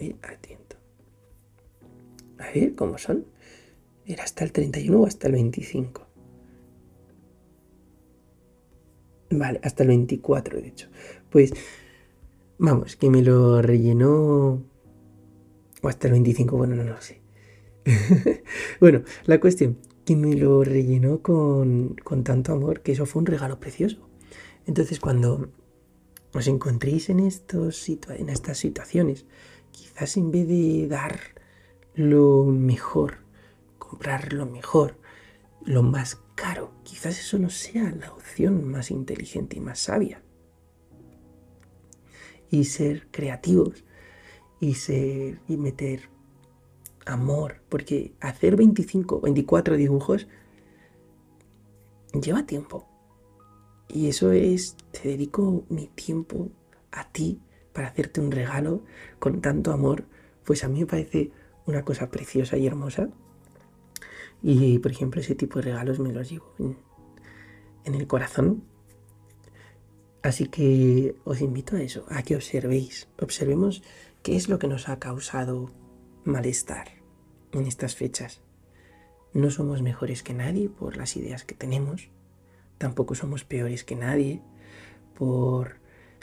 y 0.00 0.16
atento. 0.22 0.76
A 2.38 2.50
ver 2.52 2.74
cómo 2.74 2.98
son. 2.98 3.26
¿Era 4.06 4.24
hasta 4.24 4.44
el 4.44 4.52
31 4.52 5.00
o 5.00 5.06
hasta 5.06 5.26
el 5.26 5.34
25? 5.34 6.06
Vale, 9.30 9.60
hasta 9.62 9.82
el 9.82 9.88
24, 9.88 10.60
de 10.60 10.68
hecho. 10.68 10.88
Pues, 11.30 11.52
vamos, 12.58 12.96
que 12.96 13.10
me 13.10 13.22
lo 13.22 13.60
rellenó. 13.60 14.62
O 15.82 15.88
hasta 15.88 16.08
el 16.08 16.12
25, 16.12 16.56
bueno, 16.56 16.74
no 16.74 16.84
lo 16.84 17.00
sé. 17.00 17.20
bueno, 18.80 19.02
la 19.26 19.38
cuestión, 19.40 19.78
que 20.04 20.16
me 20.16 20.34
lo 20.34 20.64
rellenó 20.64 21.20
con, 21.20 21.96
con 22.02 22.24
tanto 22.24 22.52
amor 22.52 22.80
que 22.80 22.92
eso 22.92 23.04
fue 23.04 23.20
un 23.20 23.26
regalo 23.26 23.60
precioso. 23.60 24.08
Entonces, 24.66 25.00
cuando 25.00 25.50
os 26.32 26.46
encontréis 26.46 27.08
en, 27.10 27.20
estos 27.20 27.88
en 27.88 28.28
estas 28.28 28.58
situaciones, 28.58 29.26
quizás 29.78 30.16
en 30.16 30.32
vez 30.32 30.48
de 30.48 30.88
dar 30.88 31.20
lo 31.94 32.44
mejor, 32.44 33.18
comprar 33.78 34.32
lo 34.32 34.44
mejor, 34.44 34.96
lo 35.64 35.84
más 35.84 36.20
caro, 36.34 36.72
quizás 36.82 37.18
eso 37.18 37.38
no 37.38 37.48
sea 37.48 37.90
la 37.92 38.12
opción 38.12 38.68
más 38.68 38.90
inteligente 38.90 39.56
y 39.56 39.60
más 39.60 39.78
sabia. 39.78 40.20
Y 42.50 42.64
ser 42.64 43.08
creativos 43.10 43.84
y 44.58 44.74
ser 44.74 45.40
y 45.46 45.56
meter 45.56 46.08
amor, 47.06 47.62
porque 47.68 48.14
hacer 48.20 48.56
25, 48.56 49.20
24 49.20 49.76
dibujos 49.76 50.26
lleva 52.20 52.46
tiempo. 52.46 52.88
Y 53.88 54.08
eso 54.08 54.32
es, 54.32 54.76
te 54.90 55.08
dedico 55.08 55.64
mi 55.68 55.86
tiempo 55.86 56.48
a 56.90 57.10
ti 57.10 57.40
para 57.78 57.90
hacerte 57.90 58.20
un 58.20 58.32
regalo 58.32 58.82
con 59.20 59.40
tanto 59.40 59.70
amor, 59.70 60.02
pues 60.42 60.64
a 60.64 60.68
mí 60.68 60.80
me 60.80 60.86
parece 60.86 61.30
una 61.64 61.84
cosa 61.84 62.10
preciosa 62.10 62.56
y 62.56 62.66
hermosa. 62.66 63.08
Y 64.42 64.80
por 64.80 64.90
ejemplo, 64.90 65.20
ese 65.20 65.36
tipo 65.36 65.60
de 65.60 65.66
regalos 65.66 66.00
me 66.00 66.12
los 66.12 66.28
llevo 66.28 66.56
en, 66.58 67.94
el 67.94 68.08
corazón. 68.08 68.64
Así 70.24 70.48
que 70.48 71.14
os 71.22 71.40
invito 71.40 71.76
a 71.76 71.80
eso, 71.80 72.04
a 72.08 72.24
que 72.24 72.34
observéis, 72.34 73.06
observemos 73.22 73.84
qué 74.24 74.34
es 74.34 74.48
lo 74.48 74.58
que 74.58 74.66
nos 74.66 74.88
ha 74.88 74.98
causado 74.98 75.70
malestar 76.24 76.88
en 77.52 77.64
estas 77.64 77.94
fechas. 77.94 78.40
No 79.32 79.52
somos 79.52 79.82
mejores 79.82 80.24
que 80.24 80.34
nadie 80.34 80.68
por 80.68 80.96
las 80.96 81.16
ideas 81.16 81.44
que 81.44 81.54
tenemos, 81.54 82.10
tampoco 82.76 83.14
somos 83.14 83.44
peores 83.44 83.84
que 83.84 83.94
nadie 83.94 84.42
por 85.14 85.76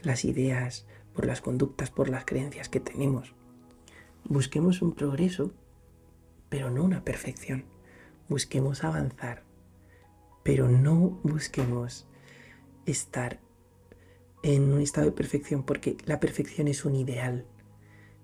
las 0.03 0.25
ideas, 0.25 0.85
por 1.15 1.25
las 1.25 1.41
conductas, 1.41 1.89
por 1.89 2.09
las 2.09 2.25
creencias 2.25 2.69
que 2.69 2.79
tenemos. 2.79 3.33
Busquemos 4.25 4.81
un 4.81 4.93
progreso, 4.93 5.53
pero 6.49 6.69
no 6.69 6.83
una 6.83 7.03
perfección. 7.03 7.65
Busquemos 8.27 8.83
avanzar, 8.83 9.43
pero 10.43 10.67
no 10.67 11.19
busquemos 11.23 12.05
estar 12.85 13.39
en 14.43 14.71
un 14.71 14.81
estado 14.81 15.07
de 15.07 15.13
perfección 15.13 15.63
porque 15.63 15.97
la 16.05 16.19
perfección 16.19 16.67
es 16.67 16.85
un 16.85 16.95
ideal. 16.95 17.45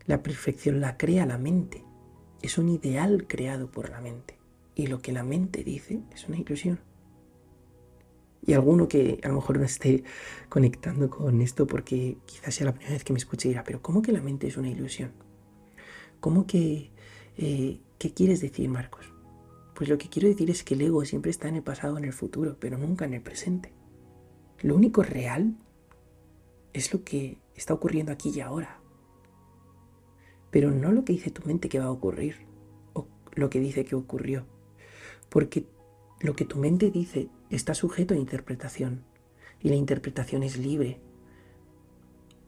La 0.06 0.22
perfección 0.22 0.82
la 0.82 0.98
crea 0.98 1.26
la 1.26 1.38
mente. 1.38 1.84
Es 2.42 2.58
un 2.58 2.70
ideal 2.70 3.26
creado 3.28 3.72
por 3.72 3.90
la 3.90 4.02
mente. 4.02 4.38
Y 4.76 4.88
lo 4.88 5.02
que 5.02 5.12
la 5.12 5.24
mente 5.24 5.64
dice 5.64 6.02
es 6.14 6.28
una 6.28 6.38
ilusión. 6.38 6.80
Y 8.46 8.54
alguno 8.54 8.88
que 8.88 9.20
a 9.24 9.28
lo 9.28 9.36
mejor 9.36 9.60
no 9.60 9.66
esté 9.66 10.04
conectando 10.50 11.10
con 11.10 11.42
esto 11.42 11.68
porque 11.68 12.18
quizás 12.26 12.56
sea 12.56 12.66
la 12.66 12.74
primera 12.74 12.94
vez 12.94 13.04
que 13.04 13.14
me 13.14 13.20
escuche 13.20 13.50
dirá, 13.50 13.64
pero 13.64 13.82
¿cómo 13.82 14.02
que 14.02 14.12
la 14.12 14.22
mente 14.22 14.48
es 14.48 14.58
una 14.58 14.70
ilusión? 14.70 15.12
¿Cómo 16.20 16.48
que... 16.48 16.92
Eh, 17.38 17.80
¿Qué 18.00 18.14
quieres 18.14 18.42
decir, 18.42 18.68
Marcos? 18.68 19.14
Pues 19.76 19.88
lo 19.90 19.98
que 19.98 20.10
quiero 20.10 20.28
decir 20.28 20.50
es 20.50 20.64
que 20.64 20.74
el 20.74 20.82
ego 20.82 21.06
siempre 21.06 21.30
está 21.30 21.48
en 21.48 21.56
el 21.56 21.64
pasado 21.64 21.98
en 21.98 22.04
el 22.04 22.14
futuro, 22.14 22.58
pero 22.60 22.78
nunca 22.78 23.06
en 23.06 23.14
el 23.14 23.22
presente. 23.22 23.74
Lo 24.62 24.76
único 24.76 25.04
real 25.04 25.56
es 26.74 26.94
lo 26.94 27.04
que 27.04 27.38
está 27.56 27.74
ocurriendo 27.74 28.12
aquí 28.12 28.32
y 28.36 28.42
ahora. 28.42 28.80
Pero 30.50 30.72
no 30.72 30.92
lo 30.92 31.06
que 31.06 31.14
dice 31.14 31.32
tu 31.32 31.48
mente 31.48 31.70
que 31.70 31.80
va 31.80 31.86
a 31.86 31.92
ocurrir, 31.92 32.46
o 32.94 33.08
lo 33.34 33.50
que 33.50 33.60
dice 33.60 33.86
que 33.86 33.96
ocurrió. 33.96 34.46
Porque 35.30 35.66
lo 36.20 36.36
que 36.36 36.46
tu 36.46 36.58
mente 36.58 36.92
dice 36.92 37.30
está 37.52 37.74
sujeto 37.74 38.14
a 38.14 38.18
interpretación 38.18 39.04
y 39.62 39.70
la 39.70 39.76
interpretación 39.76 40.44
es 40.44 40.58
libre. 40.58 41.00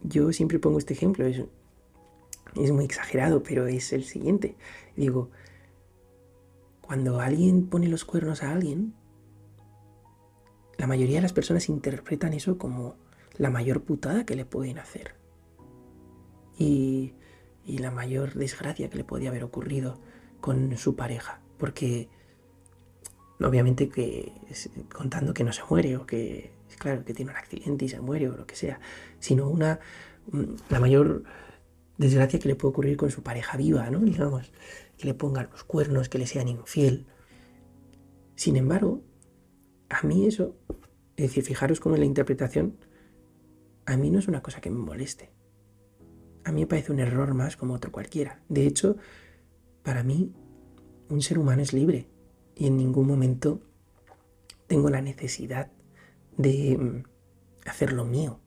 Yo 0.02 0.32
siempre 0.34 0.60
pongo 0.60 0.80
este 0.80 0.94
ejemplo, 0.94 1.26
es, 1.26 1.42
muy 2.72 2.86
exagerado, 2.86 3.44
pero 3.44 3.68
es 3.68 3.94
el 3.94 4.04
siguiente. 4.04 4.56
Digo, 4.96 5.30
cuando 6.82 7.20
alguien 7.20 7.68
pone 7.68 7.88
los 7.88 8.06
cuernos 8.06 8.44
a 8.44 8.52
alguien, 8.52 8.94
la 10.78 10.88
mayoría 10.88 11.18
de 11.18 11.22
las 11.22 11.34
personas 11.34 11.70
interpretan 11.70 12.34
eso 12.34 12.58
como 12.58 12.96
la 13.38 13.50
mayor 13.50 13.84
putada 13.84 14.26
que 14.26 14.36
le 14.36 14.46
pueden 14.46 14.80
hacer. 14.80 15.16
Y, 16.58 17.13
y 17.66 17.78
la 17.80 17.92
mayor 17.92 18.34
desgracia 18.34 18.89
que 18.89 18.98
le 18.98 19.04
podía 19.04 19.30
haber 19.30 19.44
ocurrido 19.44 20.00
con 20.42 20.78
su 20.78 20.96
pareja. 20.96 21.42
Porque 21.58 22.10
obviamente 23.44 23.90
que 23.90 24.32
contando 24.94 25.34
que 25.34 25.44
no 25.44 25.54
se 25.54 25.62
muere 25.70 25.98
o 25.98 26.06
que, 26.06 26.52
claro, 26.78 27.04
que 27.06 27.14
tiene 27.14 27.32
un 27.32 27.38
accidente 27.38 27.86
y 27.86 27.90
se 27.90 28.00
muere 28.00 28.30
o 28.30 28.38
lo 28.38 28.48
que 28.48 28.56
sea, 28.56 28.80
sino 29.20 29.50
una, 29.50 29.80
mm, 30.32 30.44
la 30.70 30.80
mayor 30.80 31.24
desgracia 31.98 32.40
que 32.40 32.48
le 32.48 32.56
puede 32.56 32.72
ocurrir 32.72 32.98
con 32.98 33.12
su 33.12 33.22
pareja 33.24 33.58
viva, 33.58 33.90
¿no? 33.90 34.00
Digamos, 34.00 34.52
que 34.98 35.06
le 35.06 35.14
pongan 35.14 35.50
los 35.52 35.64
cuernos, 35.64 36.10
que 36.10 36.18
le 36.18 36.28
sean 36.28 36.48
infiel. 36.48 37.06
Sin 38.36 38.56
embargo, 38.56 39.02
a 39.90 40.06
mí 40.06 40.26
eso, 40.26 40.56
es 41.16 41.28
decir, 41.28 41.44
fijaros 41.44 41.80
cómo 41.80 41.96
en 41.96 42.02
la 42.02 42.08
interpretación, 42.08 42.78
a 43.86 43.98
mí 43.98 44.10
no 44.10 44.20
es 44.20 44.28
una 44.28 44.42
cosa 44.42 44.62
que 44.62 44.70
me 44.70 44.80
moleste. 44.80 45.32
A 46.46 46.52
mí 46.52 46.62
me 46.62 46.68
parece 46.68 46.92
un 46.92 47.00
error 47.00 47.34
más 47.34 47.56
como 47.58 47.74
otro 47.74 47.92
cualquiera. 47.92 48.42
De 48.50 48.66
hecho, 48.66 48.98
para 49.84 50.04
mí, 50.04 50.34
un 51.10 51.22
ser 51.22 51.38
humano 51.38 51.62
es 51.62 51.74
libre 51.74 52.12
y 52.56 52.68
en 52.68 52.78
ningún 52.78 53.08
momento 53.08 53.60
tengo 54.68 54.89
la 54.89 55.02
necesidad 55.02 55.72
de 56.38 56.78
mm, 56.78 57.04
hacerlo 57.70 58.06
mío 58.06 58.39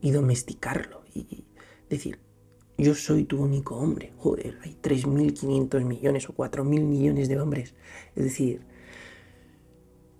y 0.00 0.10
domesticarlo 0.10 1.02
y 1.14 1.44
decir, 1.88 2.18
yo 2.76 2.94
soy 2.94 3.24
tu 3.24 3.42
único 3.42 3.76
hombre. 3.76 4.12
Joder, 4.18 4.58
hay 4.62 4.76
3.500 4.82 5.84
millones 5.84 6.28
o 6.28 6.34
4.000 6.34 6.64
millones 6.64 7.28
de 7.28 7.40
hombres. 7.40 7.74
Es 8.16 8.24
decir, 8.24 8.62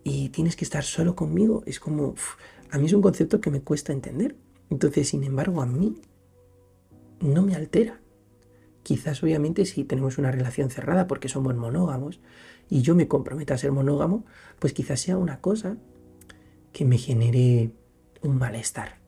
y 0.04 0.28
tienes 0.28 0.54
que 0.54 0.64
estar 0.64 0.84
solo 0.84 1.16
conmigo. 1.16 1.62
Es 1.66 1.80
como, 1.80 2.14
a 2.70 2.78
mí 2.78 2.86
es 2.86 2.92
un 2.92 3.02
concepto 3.02 3.40
que 3.40 3.50
me 3.50 3.62
cuesta 3.62 3.92
entender. 3.92 4.36
Entonces, 4.70 5.08
sin 5.08 5.24
embargo, 5.24 5.62
a 5.62 5.66
mí 5.66 6.00
no 7.20 7.42
me 7.42 7.54
altera. 7.54 8.00
Quizás 8.84 9.20
obviamente 9.24 9.64
si 9.64 9.82
tenemos 9.82 10.18
una 10.18 10.30
relación 10.30 10.70
cerrada 10.70 11.08
porque 11.08 11.28
somos 11.28 11.56
monógamos, 11.56 12.20
y 12.70 12.82
yo 12.82 12.94
me 12.94 13.08
comprometo 13.08 13.54
a 13.54 13.58
ser 13.58 13.72
monógamo, 13.72 14.24
pues 14.58 14.72
quizás 14.72 15.00
sea 15.00 15.18
una 15.18 15.40
cosa 15.40 15.76
que 16.72 16.84
me 16.84 16.98
genere 16.98 17.70
un 18.22 18.38
malestar. 18.38 18.98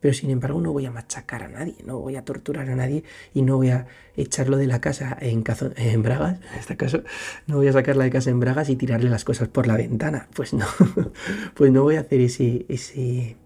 Pero 0.00 0.14
sin 0.14 0.30
embargo 0.30 0.60
no 0.60 0.72
voy 0.72 0.86
a 0.86 0.90
machacar 0.90 1.42
a 1.42 1.48
nadie, 1.48 1.76
no 1.84 1.98
voy 1.98 2.16
a 2.16 2.24
torturar 2.24 2.68
a 2.68 2.76
nadie 2.76 3.02
y 3.34 3.42
no 3.42 3.56
voy 3.56 3.70
a 3.70 3.86
echarlo 4.16 4.56
de 4.56 4.66
la 4.66 4.80
casa 4.80 5.16
en, 5.20 5.42
en 5.76 6.02
bragas, 6.02 6.38
en 6.52 6.58
este 6.58 6.76
caso, 6.76 7.02
no 7.46 7.56
voy 7.56 7.68
a 7.68 7.72
sacarla 7.72 8.04
de 8.04 8.10
casa 8.10 8.30
en 8.30 8.38
bragas 8.40 8.68
y 8.68 8.76
tirarle 8.76 9.10
las 9.10 9.24
cosas 9.24 9.48
por 9.48 9.66
la 9.66 9.76
ventana. 9.76 10.28
Pues 10.34 10.52
no, 10.52 10.66
pues 11.54 11.72
no 11.72 11.82
voy 11.82 11.96
a 11.96 12.00
hacer 12.00 12.20
ese, 12.20 12.66
ese, 12.68 13.36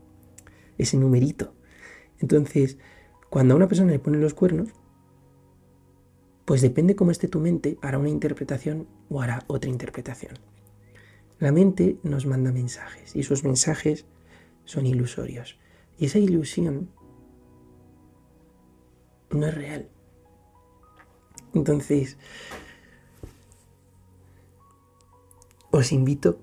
ese 0.76 0.96
numerito. 0.96 1.54
Entonces, 2.18 2.78
cuando 3.30 3.54
a 3.54 3.56
una 3.56 3.68
persona 3.68 3.92
le 3.92 3.98
ponen 3.98 4.20
los 4.20 4.34
cuernos, 4.34 4.68
pues 6.44 6.62
depende 6.62 6.96
cómo 6.96 7.10
esté 7.10 7.28
tu 7.28 7.40
mente, 7.40 7.78
hará 7.82 7.98
una 7.98 8.08
interpretación 8.08 8.88
o 9.08 9.20
hará 9.22 9.44
otra 9.46 9.70
interpretación. 9.70 10.38
La 11.38 11.52
mente 11.52 11.96
nos 12.02 12.26
manda 12.26 12.52
mensajes 12.52 13.16
y 13.16 13.20
esos 13.20 13.44
mensajes 13.44 14.04
son 14.64 14.86
ilusorios. 14.86 15.58
Y 15.98 16.06
esa 16.06 16.18
ilusión 16.18 16.90
no 19.30 19.46
es 19.46 19.54
real. 19.54 19.88
Entonces, 21.54 22.16
os 25.70 25.92
invito 25.92 26.40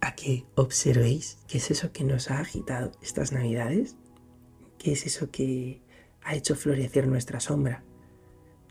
a 0.00 0.14
que 0.14 0.44
observéis 0.54 1.38
qué 1.48 1.58
es 1.58 1.70
eso 1.70 1.92
que 1.92 2.04
nos 2.04 2.30
ha 2.30 2.40
agitado 2.40 2.92
estas 3.00 3.32
navidades, 3.32 3.96
qué 4.78 4.92
es 4.92 5.06
eso 5.06 5.30
que 5.30 5.80
ha 6.22 6.34
hecho 6.34 6.54
florecer 6.54 7.06
nuestra 7.08 7.40
sombra, 7.40 7.82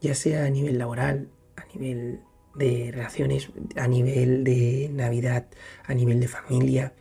ya 0.03 0.13
sea 0.13 0.45
a 0.45 0.49
nivel 0.49 0.77
laboral, 0.77 1.29
a 1.55 1.65
nivel 1.73 2.19
de 2.55 2.91
relaciones, 2.91 3.49
a 3.77 3.87
nivel 3.87 4.43
de 4.43 4.91
Navidad, 4.93 5.47
a 5.85 5.93
nivel 5.93 6.19
de 6.19 6.27
familia. 6.27 6.93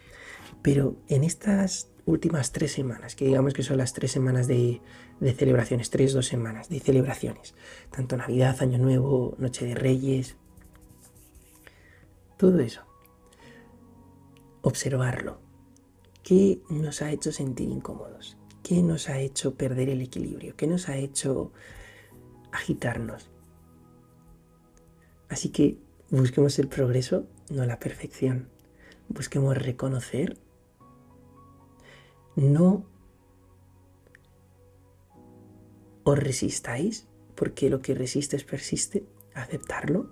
Pero 0.62 0.96
en 1.08 1.24
estas 1.24 1.90
últimas 2.06 2.52
tres 2.52 2.70
semanas, 2.70 3.16
que 3.16 3.26
digamos 3.26 3.54
que 3.54 3.64
son 3.64 3.78
las 3.78 3.92
tres 3.92 4.12
semanas 4.12 4.46
de, 4.46 4.80
celebraciones, 5.36 5.90
tres, 5.90 6.12
dos 6.12 6.26
semanas 6.26 6.68
de 6.68 6.78
celebraciones, 6.78 7.54
tanto 7.90 8.16
Navidad, 8.16 8.56
Año 8.60 8.78
Nuevo, 8.78 9.34
Noche 9.38 9.66
de 9.66 9.74
Reyes, 9.74 10.36
todo 12.36 12.60
eso, 12.60 12.82
observarlo. 14.62 15.40
¿Qué 16.22 16.60
nos 16.70 17.02
ha 17.02 17.10
hecho 17.10 17.32
sentir 17.32 17.68
incómodos? 17.68 18.36
¿Qué 18.62 18.80
nos 18.80 19.08
ha 19.08 19.18
hecho 19.18 19.56
perder 19.56 19.88
el 19.88 20.02
equilibrio? 20.02 20.54
¿Qué 20.56 20.68
nos 20.68 20.88
ha 20.88 20.96
hecho 20.96 21.52
agitarnos. 22.52 23.30
Así 25.28 25.48
que 25.48 25.78
busquemos 26.10 26.58
el 26.58 26.68
progreso, 26.68 27.26
no 27.50 27.64
la 27.66 27.78
perfección. 27.78 28.48
Busquemos 29.08 29.56
reconocer, 29.56 30.38
no 32.36 32.86
os 36.04 36.18
resistáis, 36.18 37.08
porque 37.34 37.70
lo 37.70 37.80
que 37.80 37.94
resistes 37.94 38.44
persiste, 38.44 39.04
aceptarlo. 39.34 40.10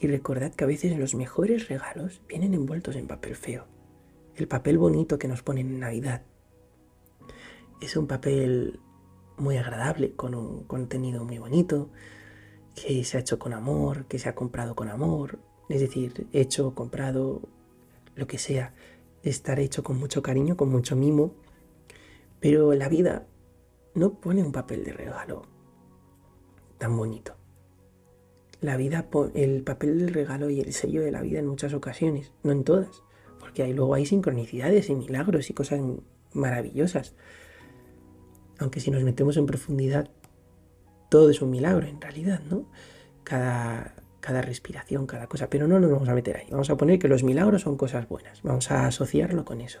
Y 0.00 0.08
recordad 0.08 0.52
que 0.52 0.64
a 0.64 0.66
veces 0.66 0.98
los 0.98 1.14
mejores 1.14 1.68
regalos 1.68 2.20
vienen 2.28 2.52
envueltos 2.52 2.96
en 2.96 3.06
papel 3.06 3.36
feo. 3.36 3.66
El 4.36 4.48
papel 4.48 4.76
bonito 4.76 5.18
que 5.18 5.28
nos 5.28 5.42
ponen 5.42 5.68
en 5.68 5.80
Navidad 5.80 6.22
es 7.80 7.96
un 7.96 8.06
papel 8.06 8.80
muy 9.36 9.56
agradable, 9.56 10.14
con 10.14 10.34
un 10.34 10.64
contenido 10.64 11.24
muy 11.24 11.38
bonito, 11.38 11.90
que 12.74 13.04
se 13.04 13.16
ha 13.16 13.20
hecho 13.20 13.38
con 13.38 13.52
amor, 13.52 14.06
que 14.06 14.18
se 14.18 14.28
ha 14.28 14.34
comprado 14.34 14.74
con 14.74 14.88
amor, 14.88 15.38
es 15.68 15.80
decir, 15.80 16.26
hecho, 16.32 16.74
comprado, 16.74 17.42
lo 18.14 18.26
que 18.26 18.38
sea, 18.38 18.74
estar 19.22 19.58
hecho 19.58 19.82
con 19.82 19.98
mucho 19.98 20.22
cariño, 20.22 20.56
con 20.56 20.70
mucho 20.70 20.96
mimo, 20.96 21.34
pero 22.40 22.74
la 22.74 22.88
vida 22.88 23.26
no 23.94 24.20
pone 24.20 24.42
un 24.42 24.52
papel 24.52 24.84
de 24.84 24.92
regalo 24.92 25.46
tan 26.78 26.96
bonito. 26.96 27.36
La 28.60 28.76
vida, 28.76 29.08
el 29.34 29.62
papel 29.62 29.98
del 29.98 30.14
regalo 30.14 30.50
y 30.50 30.60
el 30.60 30.72
sello 30.72 31.02
de 31.02 31.10
la 31.10 31.22
vida 31.22 31.38
en 31.38 31.46
muchas 31.46 31.74
ocasiones, 31.74 32.32
no 32.42 32.52
en 32.52 32.64
todas, 32.64 33.02
porque 33.38 33.62
ahí 33.62 33.72
luego 33.72 33.94
hay 33.94 34.06
sincronicidades 34.06 34.88
y 34.90 34.94
milagros 34.94 35.50
y 35.50 35.54
cosas 35.54 35.80
maravillosas. 36.32 37.14
Aunque 38.58 38.80
si 38.80 38.90
nos 38.90 39.02
metemos 39.02 39.36
en 39.36 39.46
profundidad, 39.46 40.08
todo 41.08 41.30
es 41.30 41.42
un 41.42 41.50
milagro 41.50 41.86
en 41.86 42.00
realidad, 42.00 42.40
¿no? 42.48 42.66
Cada, 43.24 43.94
cada 44.20 44.42
respiración, 44.42 45.06
cada 45.06 45.26
cosa, 45.26 45.50
pero 45.50 45.68
no 45.68 45.78
nos 45.80 45.90
vamos 45.90 46.08
a 46.08 46.14
meter 46.14 46.36
ahí. 46.38 46.46
Vamos 46.50 46.70
a 46.70 46.76
poner 46.76 46.98
que 46.98 47.08
los 47.08 47.22
milagros 47.22 47.62
son 47.62 47.76
cosas 47.76 48.08
buenas, 48.08 48.42
vamos 48.42 48.70
a 48.70 48.86
asociarlo 48.86 49.44
con 49.44 49.60
eso. 49.60 49.80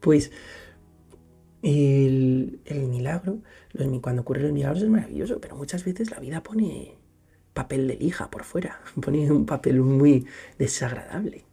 Pues 0.00 0.30
el, 1.64 2.60
milagro, 2.88 3.38
cuando 4.02 4.22
ocurren 4.22 4.44
los 4.44 4.52
milagros 4.52 4.82
es 4.82 4.88
maravilloso, 4.88 5.40
pero 5.40 5.56
muchas 5.56 5.84
veces 5.84 6.10
la 6.10 6.20
vida 6.20 6.42
pone 6.42 6.98
papel 7.52 7.88
de 7.88 7.96
lija 7.96 8.30
por 8.30 8.44
fuera, 8.44 8.80
pone 9.02 9.30
un 9.32 9.46
papel 9.46 9.80
muy 9.80 10.26
desagradable. 10.58 11.44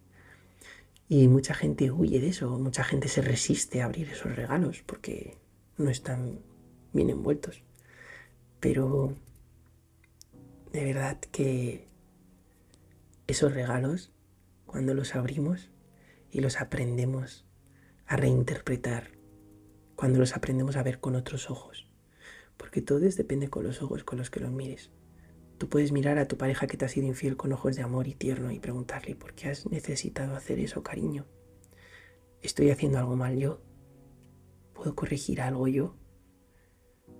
Y 1.08 1.28
mucha 1.28 1.54
gente 1.54 1.92
huye 1.92 2.20
de 2.20 2.28
eso, 2.28 2.60
mucha 2.60 2.84
gente 2.84 3.08
se 3.08 3.22
resiste 3.22 3.82
a 3.82 3.86
abrir 3.86 4.10
esos 4.10 4.36
regalos 4.36 4.84
porque 4.86 5.38
no 5.78 5.90
están 5.90 6.40
bien 6.94 7.10
envueltos. 7.10 7.64
Pero 8.60 9.16
de 10.72 10.86
verdad 10.86 11.20
que 11.20 11.88
esos 13.28 13.54
regalos, 13.54 14.12
cuando 14.66 14.94
los 14.94 15.16
abrimos 15.16 15.70
y 16.32 16.42
los 16.42 16.62
aprendemos 16.62 17.46
a 18.06 18.18
reinterpretar, 18.18 19.12
cuando 19.96 20.20
los 20.20 20.36
aprendemos 20.36 20.76
a 20.76 20.84
ver 20.84 21.00
con 21.00 21.16
otros 21.16 21.50
ojos, 21.50 21.88
porque 22.58 22.82
todo 22.82 23.00
depende 23.00 23.50
con 23.50 23.64
los 23.64 23.82
ojos 23.82 24.04
con 24.04 24.18
los 24.18 24.30
que 24.30 24.40
los 24.40 24.52
mires. 24.52 24.92
Tú 25.58 25.70
puedes 25.70 25.92
mirar 25.92 26.18
a 26.18 26.28
tu 26.28 26.38
pareja 26.38 26.68
que 26.68 26.78
te 26.78 26.86
ha 26.86 26.90
sido 26.90 27.08
infiel 27.08 27.38
con 27.38 27.54
ojos 27.54 27.76
de 27.76 27.84
amor 27.84 28.08
y 28.08 28.16
tierno 28.16 28.52
y 28.52 28.60
preguntarle, 28.60 29.16
¿por 29.16 29.34
qué 29.34 29.50
has 29.50 29.68
necesitado 29.68 30.36
hacer 30.36 30.60
eso, 30.60 30.82
cariño? 30.82 31.28
¿Estoy 32.42 32.72
haciendo 32.72 32.98
algo 32.98 33.16
mal 33.16 33.38
yo? 33.38 33.62
¿Puedo 34.82 34.96
corregir 34.96 35.41
algo 35.41 35.67
yo? 35.67 35.96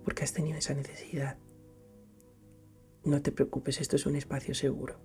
¿Por 0.02 0.16
qué 0.16 0.24
has 0.24 0.32
tenido 0.32 0.58
esa 0.58 0.74
necesidad? 0.74 1.38
No 3.04 3.22
te 3.22 3.30
preocupes, 3.30 3.80
esto 3.80 3.94
es 3.94 4.04
un 4.04 4.16
espacio 4.16 4.52
seguro. 4.52 4.98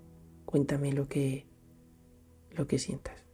Cuéntame 0.43 0.91
lo 0.91 1.07
que 1.07 1.45
lo 2.49 2.65
que 2.65 2.79
sientas. 2.79 3.27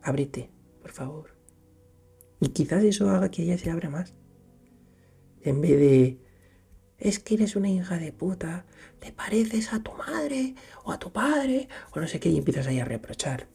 Ábrete, 0.00 0.50
por 0.80 0.92
favor. 0.92 1.36
Y 2.40 2.48
quizás 2.48 2.84
eso 2.84 3.10
haga 3.10 3.30
que 3.30 3.42
ella 3.42 3.58
se 3.58 3.70
abra 3.70 3.90
más. 3.90 4.14
En 5.42 5.60
vez 5.60 5.78
de 5.78 6.20
es 6.96 7.18
que 7.18 7.34
eres 7.34 7.54
una 7.54 7.68
hija 7.68 7.98
de 7.98 8.14
puta, 8.14 8.64
te 8.98 9.12
pareces 9.12 9.74
a 9.74 9.82
tu 9.82 9.92
madre 9.92 10.54
o 10.84 10.92
a 10.92 10.98
tu 10.98 11.12
padre 11.12 11.68
o 11.94 12.00
no 12.00 12.08
sé 12.08 12.18
qué 12.18 12.30
y 12.30 12.38
empiezas 12.38 12.66
ahí 12.66 12.78
a 12.78 12.86
reprochar. 12.86 13.46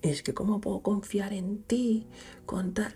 Es 0.00 0.22
que 0.22 0.32
cómo 0.32 0.62
puedo 0.62 0.80
confiar 0.80 1.34
en 1.34 1.62
ti 1.62 2.06
con 2.46 2.72
tal... 2.72 2.94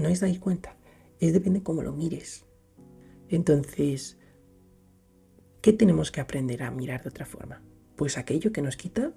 No 0.00 0.08
os 0.08 0.20
dais 0.20 0.38
cuenta, 0.40 0.76
es 1.20 1.34
depende 1.34 1.62
cómo 1.62 1.82
lo 1.82 1.92
mires. 1.92 2.46
Entonces, 3.28 4.18
¿qué 5.60 5.74
tenemos 5.74 6.10
que 6.10 6.22
aprender 6.22 6.62
a 6.62 6.70
mirar 6.70 7.02
de 7.02 7.10
otra 7.10 7.26
forma? 7.26 7.62
Pues 7.96 8.16
aquello 8.16 8.50
que 8.50 8.62
nos 8.62 8.78
quita 8.78 9.12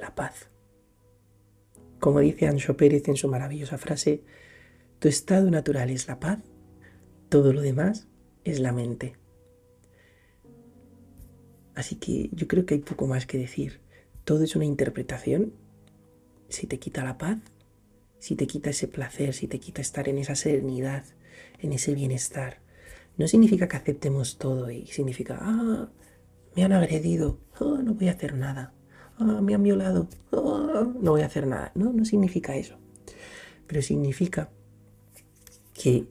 la 0.00 0.14
paz. 0.14 0.48
Como 1.98 2.20
dice 2.20 2.46
Ancho 2.46 2.76
Pérez 2.76 3.08
en 3.08 3.16
su 3.16 3.26
maravillosa 3.26 3.76
frase, 3.76 4.22
tu 5.00 5.08
estado 5.08 5.50
natural 5.50 5.90
es 5.90 6.06
la 6.06 6.20
paz, 6.20 6.38
todo 7.28 7.52
lo 7.52 7.60
demás 7.60 8.06
es 8.44 8.60
la 8.60 8.72
mente. 8.72 9.16
Así 11.74 11.96
que 11.96 12.30
yo 12.32 12.46
creo 12.46 12.66
que 12.66 12.74
hay 12.74 12.80
poco 12.80 13.08
más 13.08 13.26
que 13.26 13.36
decir. 13.36 13.80
Todo 14.24 14.44
es 14.44 14.54
una 14.54 14.64
interpretación. 14.64 15.54
Si 16.48 16.68
te 16.68 16.78
quita 16.78 17.02
la 17.02 17.18
paz, 17.18 17.38
si 18.20 18.36
te 18.36 18.46
quita 18.46 18.70
ese 18.70 18.86
placer, 18.86 19.34
si 19.34 19.48
te 19.48 19.58
quita 19.58 19.80
estar 19.80 20.08
en 20.08 20.18
esa 20.18 20.36
serenidad, 20.36 21.04
en 21.58 21.72
ese 21.72 21.94
bienestar, 21.94 22.60
no 23.16 23.26
significa 23.26 23.66
que 23.66 23.76
aceptemos 23.76 24.38
todo 24.38 24.70
y 24.70 24.86
significa, 24.86 25.38
ah, 25.40 25.88
me 26.54 26.64
han 26.64 26.72
agredido, 26.72 27.38
ah, 27.54 27.80
no 27.82 27.94
voy 27.94 28.08
a 28.08 28.12
hacer 28.12 28.34
nada, 28.34 28.72
ah, 29.18 29.40
me 29.42 29.54
han 29.54 29.62
violado, 29.62 30.08
no 30.32 31.10
voy 31.12 31.22
a 31.22 31.26
hacer 31.26 31.46
nada. 31.46 31.72
No, 31.74 31.92
no 31.92 32.04
significa 32.04 32.56
eso. 32.56 32.76
Pero 33.66 33.82
significa 33.82 34.50
que 35.74 36.06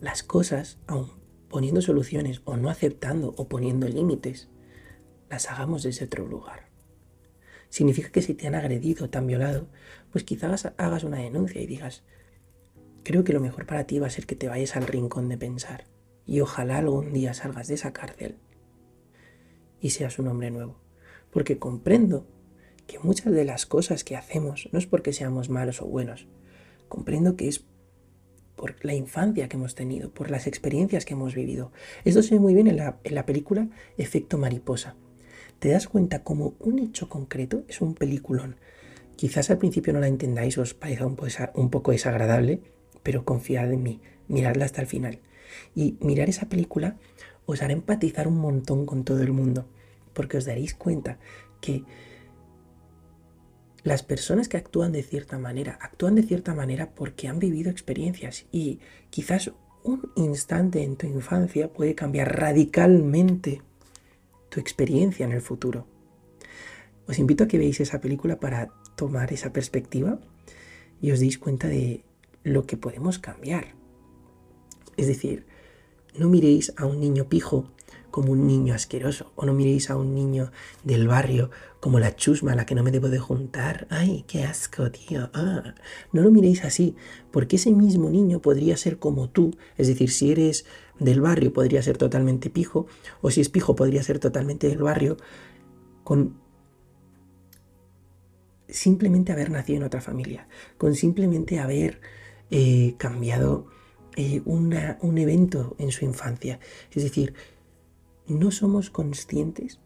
las 0.00 0.22
cosas, 0.22 0.78
aun 0.86 1.10
poniendo 1.48 1.82
soluciones 1.82 2.40
o 2.44 2.56
no 2.56 2.70
aceptando 2.70 3.34
o 3.36 3.48
poniendo 3.48 3.86
límites, 3.86 4.48
las 5.28 5.50
hagamos 5.50 5.82
desde 5.82 6.06
otro 6.06 6.26
lugar. 6.26 6.71
Significa 7.72 8.10
que 8.10 8.20
si 8.20 8.34
te 8.34 8.46
han 8.46 8.54
agredido, 8.54 9.08
te 9.08 9.16
han 9.16 9.26
violado, 9.26 9.66
pues 10.10 10.24
quizás 10.24 10.70
hagas 10.76 11.04
una 11.04 11.16
denuncia 11.16 11.58
y 11.58 11.66
digas, 11.66 12.04
creo 13.02 13.24
que 13.24 13.32
lo 13.32 13.40
mejor 13.40 13.64
para 13.64 13.86
ti 13.86 13.98
va 13.98 14.08
a 14.08 14.10
ser 14.10 14.26
que 14.26 14.36
te 14.36 14.46
vayas 14.46 14.76
al 14.76 14.86
rincón 14.86 15.30
de 15.30 15.38
pensar 15.38 15.86
y 16.26 16.40
ojalá 16.40 16.76
algún 16.76 17.14
día 17.14 17.32
salgas 17.32 17.68
de 17.68 17.74
esa 17.76 17.94
cárcel 17.94 18.36
y 19.80 19.88
seas 19.88 20.18
un 20.18 20.28
hombre 20.28 20.50
nuevo. 20.50 20.82
Porque 21.30 21.58
comprendo 21.58 22.26
que 22.86 22.98
muchas 22.98 23.32
de 23.32 23.46
las 23.46 23.64
cosas 23.64 24.04
que 24.04 24.16
hacemos 24.16 24.68
no 24.70 24.78
es 24.78 24.86
porque 24.86 25.14
seamos 25.14 25.48
malos 25.48 25.80
o 25.80 25.86
buenos, 25.86 26.28
comprendo 26.90 27.36
que 27.36 27.48
es 27.48 27.64
por 28.54 28.84
la 28.84 28.92
infancia 28.92 29.48
que 29.48 29.56
hemos 29.56 29.74
tenido, 29.74 30.12
por 30.12 30.30
las 30.30 30.46
experiencias 30.46 31.06
que 31.06 31.14
hemos 31.14 31.34
vivido. 31.34 31.72
Esto 32.04 32.22
se 32.22 32.34
ve 32.34 32.40
muy 32.40 32.52
bien 32.52 32.66
en 32.66 32.76
la, 32.76 33.00
en 33.02 33.14
la 33.14 33.24
película 33.24 33.70
Efecto 33.96 34.36
Mariposa 34.36 34.94
te 35.62 35.68
das 35.68 35.86
cuenta 35.86 36.24
como 36.24 36.54
un 36.58 36.80
hecho 36.80 37.08
concreto 37.08 37.62
es 37.68 37.80
un 37.80 37.94
peliculón. 37.94 38.56
Quizás 39.14 39.48
al 39.48 39.58
principio 39.58 39.92
no 39.92 40.00
la 40.00 40.08
entendáis, 40.08 40.58
os 40.58 40.74
parezca 40.74 41.06
un, 41.06 41.70
poco 41.70 41.92
desagradable, 41.92 42.60
pero 43.04 43.24
confiad 43.24 43.72
en 43.72 43.84
mí, 43.84 44.00
miradla 44.26 44.64
hasta 44.64 44.80
el 44.80 44.88
final. 44.88 45.20
Y 45.76 45.98
mirar 46.00 46.28
esa 46.28 46.48
película 46.48 46.96
os 47.46 47.62
hará 47.62 47.74
empatizar 47.74 48.26
un 48.26 48.38
montón 48.38 48.86
con 48.86 49.04
todo 49.04 49.22
el 49.22 49.30
mundo, 49.30 49.68
porque 50.14 50.36
os 50.36 50.46
daréis 50.46 50.74
cuenta 50.74 51.20
que 51.60 51.84
las 53.84 54.02
personas 54.02 54.48
que 54.48 54.56
actúan 54.56 54.90
de 54.90 55.04
cierta 55.04 55.38
manera, 55.38 55.78
actúan 55.80 56.16
de 56.16 56.24
cierta 56.24 56.54
manera 56.54 56.90
porque 56.92 57.28
han 57.28 57.38
vivido 57.38 57.70
experiencias 57.70 58.46
y 58.50 58.80
quizás 59.10 59.52
un 59.84 60.10
instante 60.16 60.82
en 60.82 60.96
tu 60.96 61.06
infancia 61.06 61.72
puede 61.72 61.94
cambiar 61.94 62.36
radicalmente 62.36 63.62
tu 64.52 64.60
experiencia 64.60 65.24
en 65.24 65.32
el 65.32 65.40
futuro. 65.40 65.86
Os 67.08 67.18
invito 67.18 67.44
a 67.44 67.48
que 67.48 67.56
veáis 67.56 67.80
esa 67.80 68.02
película 68.02 68.38
para 68.38 68.68
tomar 68.96 69.32
esa 69.32 69.50
perspectiva 69.50 70.20
y 71.00 71.10
os 71.10 71.20
deis 71.20 71.38
cuenta 71.38 71.68
de 71.68 72.04
lo 72.44 72.66
que 72.66 72.76
podemos 72.76 73.18
cambiar. 73.18 73.74
Es 74.98 75.06
decir, 75.06 75.46
no 76.18 76.28
miréis 76.28 76.74
a 76.76 76.84
un 76.84 77.00
niño 77.00 77.30
pijo 77.30 77.72
como 78.10 78.32
un 78.32 78.46
niño 78.46 78.74
asqueroso, 78.74 79.32
o 79.36 79.46
no 79.46 79.54
miréis 79.54 79.88
a 79.88 79.96
un 79.96 80.14
niño 80.14 80.52
del 80.84 81.08
barrio 81.08 81.50
como 81.80 81.98
la 81.98 82.14
chusma 82.14 82.52
a 82.52 82.54
la 82.54 82.66
que 82.66 82.74
no 82.74 82.82
me 82.82 82.90
debo 82.90 83.08
de 83.08 83.18
juntar. 83.18 83.86
¡Ay, 83.88 84.26
qué 84.28 84.44
asco, 84.44 84.90
tío! 84.90 85.30
Ah. 85.32 85.74
No 86.12 86.20
lo 86.20 86.30
miréis 86.30 86.62
así, 86.62 86.94
porque 87.30 87.56
ese 87.56 87.70
mismo 87.70 88.10
niño 88.10 88.40
podría 88.40 88.76
ser 88.76 88.98
como 88.98 89.30
tú, 89.30 89.56
es 89.78 89.88
decir, 89.88 90.10
si 90.10 90.30
eres 90.30 90.66
del 91.04 91.20
barrio 91.20 91.52
podría 91.52 91.82
ser 91.82 91.98
totalmente 91.98 92.50
pijo, 92.50 92.86
o 93.20 93.30
si 93.30 93.40
es 93.40 93.48
pijo 93.48 93.74
podría 93.74 94.02
ser 94.02 94.18
totalmente 94.18 94.68
del 94.68 94.82
barrio, 94.82 95.16
con 96.04 96.40
simplemente 98.68 99.32
haber 99.32 99.50
nacido 99.50 99.78
en 99.78 99.84
otra 99.84 100.00
familia, 100.00 100.48
con 100.78 100.94
simplemente 100.94 101.58
haber 101.58 102.00
eh, 102.50 102.94
cambiado 102.98 103.66
eh, 104.16 104.42
un 104.44 105.18
evento 105.18 105.76
en 105.78 105.90
su 105.90 106.04
infancia. 106.04 106.58
Es 106.90 107.02
decir, 107.02 107.34
no 108.26 108.50
somos 108.50 108.90
conscientes 108.90 109.80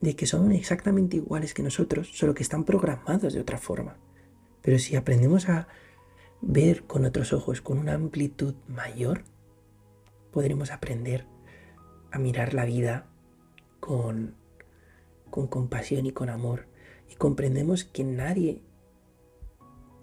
de 0.00 0.14
que 0.14 0.26
son 0.26 0.52
exactamente 0.52 1.16
iguales 1.16 1.54
que 1.54 1.62
nosotros, 1.62 2.10
solo 2.14 2.34
que 2.34 2.42
están 2.42 2.64
programados 2.64 3.32
de 3.32 3.40
otra 3.40 3.58
forma. 3.58 3.96
Pero 4.62 4.78
si 4.78 4.96
aprendemos 4.96 5.48
a 5.48 5.68
ver 6.40 6.84
con 6.84 7.04
otros 7.04 7.32
ojos, 7.32 7.60
con 7.60 7.78
una 7.78 7.94
amplitud 7.94 8.54
mayor, 8.68 9.24
podremos 10.38 10.70
aprender 10.70 11.24
a 12.12 12.18
mirar 12.20 12.54
la 12.54 12.64
vida 12.64 13.08
con, 13.80 14.36
con 15.30 15.48
compasión 15.48 16.06
y 16.06 16.12
con 16.12 16.30
amor. 16.30 16.68
Y 17.10 17.16
comprendemos 17.16 17.82
que 17.82 18.04
nadie, 18.04 18.62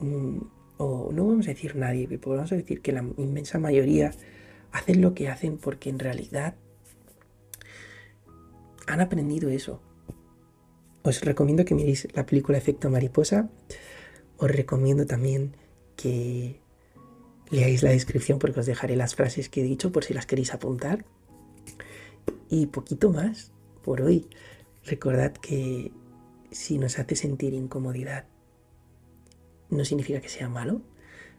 mm, 0.02 0.40
o 0.76 1.14
no 1.14 1.26
vamos 1.26 1.48
a 1.48 1.52
decir 1.52 1.78
nadie, 1.78 2.10
pero 2.10 2.36
vamos 2.36 2.52
a 2.52 2.58
decir 2.58 2.82
que 2.82 2.92
la 2.92 3.06
inmensa 3.16 3.60
mayoría 3.60 4.12
hacen 4.74 5.00
lo 5.00 5.14
que 5.14 5.30
hacen 5.30 5.58
porque 5.58 5.90
en 5.90 6.00
realidad 6.00 6.56
han 8.88 9.00
aprendido 9.00 9.48
eso. 9.48 9.82
Os 11.02 11.24
recomiendo 11.24 11.64
que 11.64 11.76
miréis 11.76 12.14
la 12.14 12.26
película 12.26 12.58
Efecto 12.58 12.90
Mariposa. 12.90 13.50
Os 14.36 14.52
recomiendo 14.52 15.06
también 15.06 15.56
que 15.96 16.60
leáis 17.56 17.84
la 17.84 17.90
descripción 17.90 18.40
porque 18.40 18.60
os 18.60 18.66
dejaré 18.66 18.96
las 18.96 19.16
frases 19.16 19.50
que 19.50 19.62
he 19.62 19.64
dicho 19.64 19.92
por 19.92 20.04
si 20.04 20.14
las 20.14 20.26
queréis 20.26 20.54
apuntar. 20.54 21.06
Y 22.50 22.68
poquito 22.68 23.12
más 23.12 23.52
por 23.84 24.02
hoy. 24.02 24.28
Recordad 24.86 25.34
que 25.34 25.92
si 26.52 26.78
nos 26.78 27.00
hace 27.00 27.16
sentir 27.16 27.54
incomodidad, 27.54 28.26
no 29.70 29.84
significa 29.84 30.22
que 30.22 30.30
sea 30.30 30.48
malo. 30.50 30.82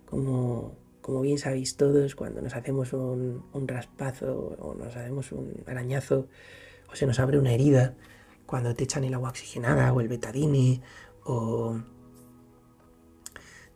Como, 0.05 0.77
como 1.01 1.21
bien 1.21 1.39
sabéis 1.39 1.77
todos, 1.77 2.15
cuando 2.15 2.43
nos 2.43 2.55
hacemos 2.55 2.93
un, 2.93 3.45
un 3.53 3.69
raspazo 3.69 4.57
o 4.59 4.75
nos 4.75 4.97
hacemos 4.97 5.33
un 5.33 5.63
arañazo 5.67 6.29
o 6.91 6.97
se 6.97 7.07
nos 7.07 7.19
abre 7.19 7.39
una 7.39 7.53
herida, 7.53 7.95
cuando 8.47 8.75
te 8.75 8.85
echan 8.85 9.05
el 9.05 9.15
agua 9.15 9.31
oxigenada 9.31 9.93
o 9.93 10.01
el 10.01 10.09
betadine 10.09 10.81
o 11.25 11.81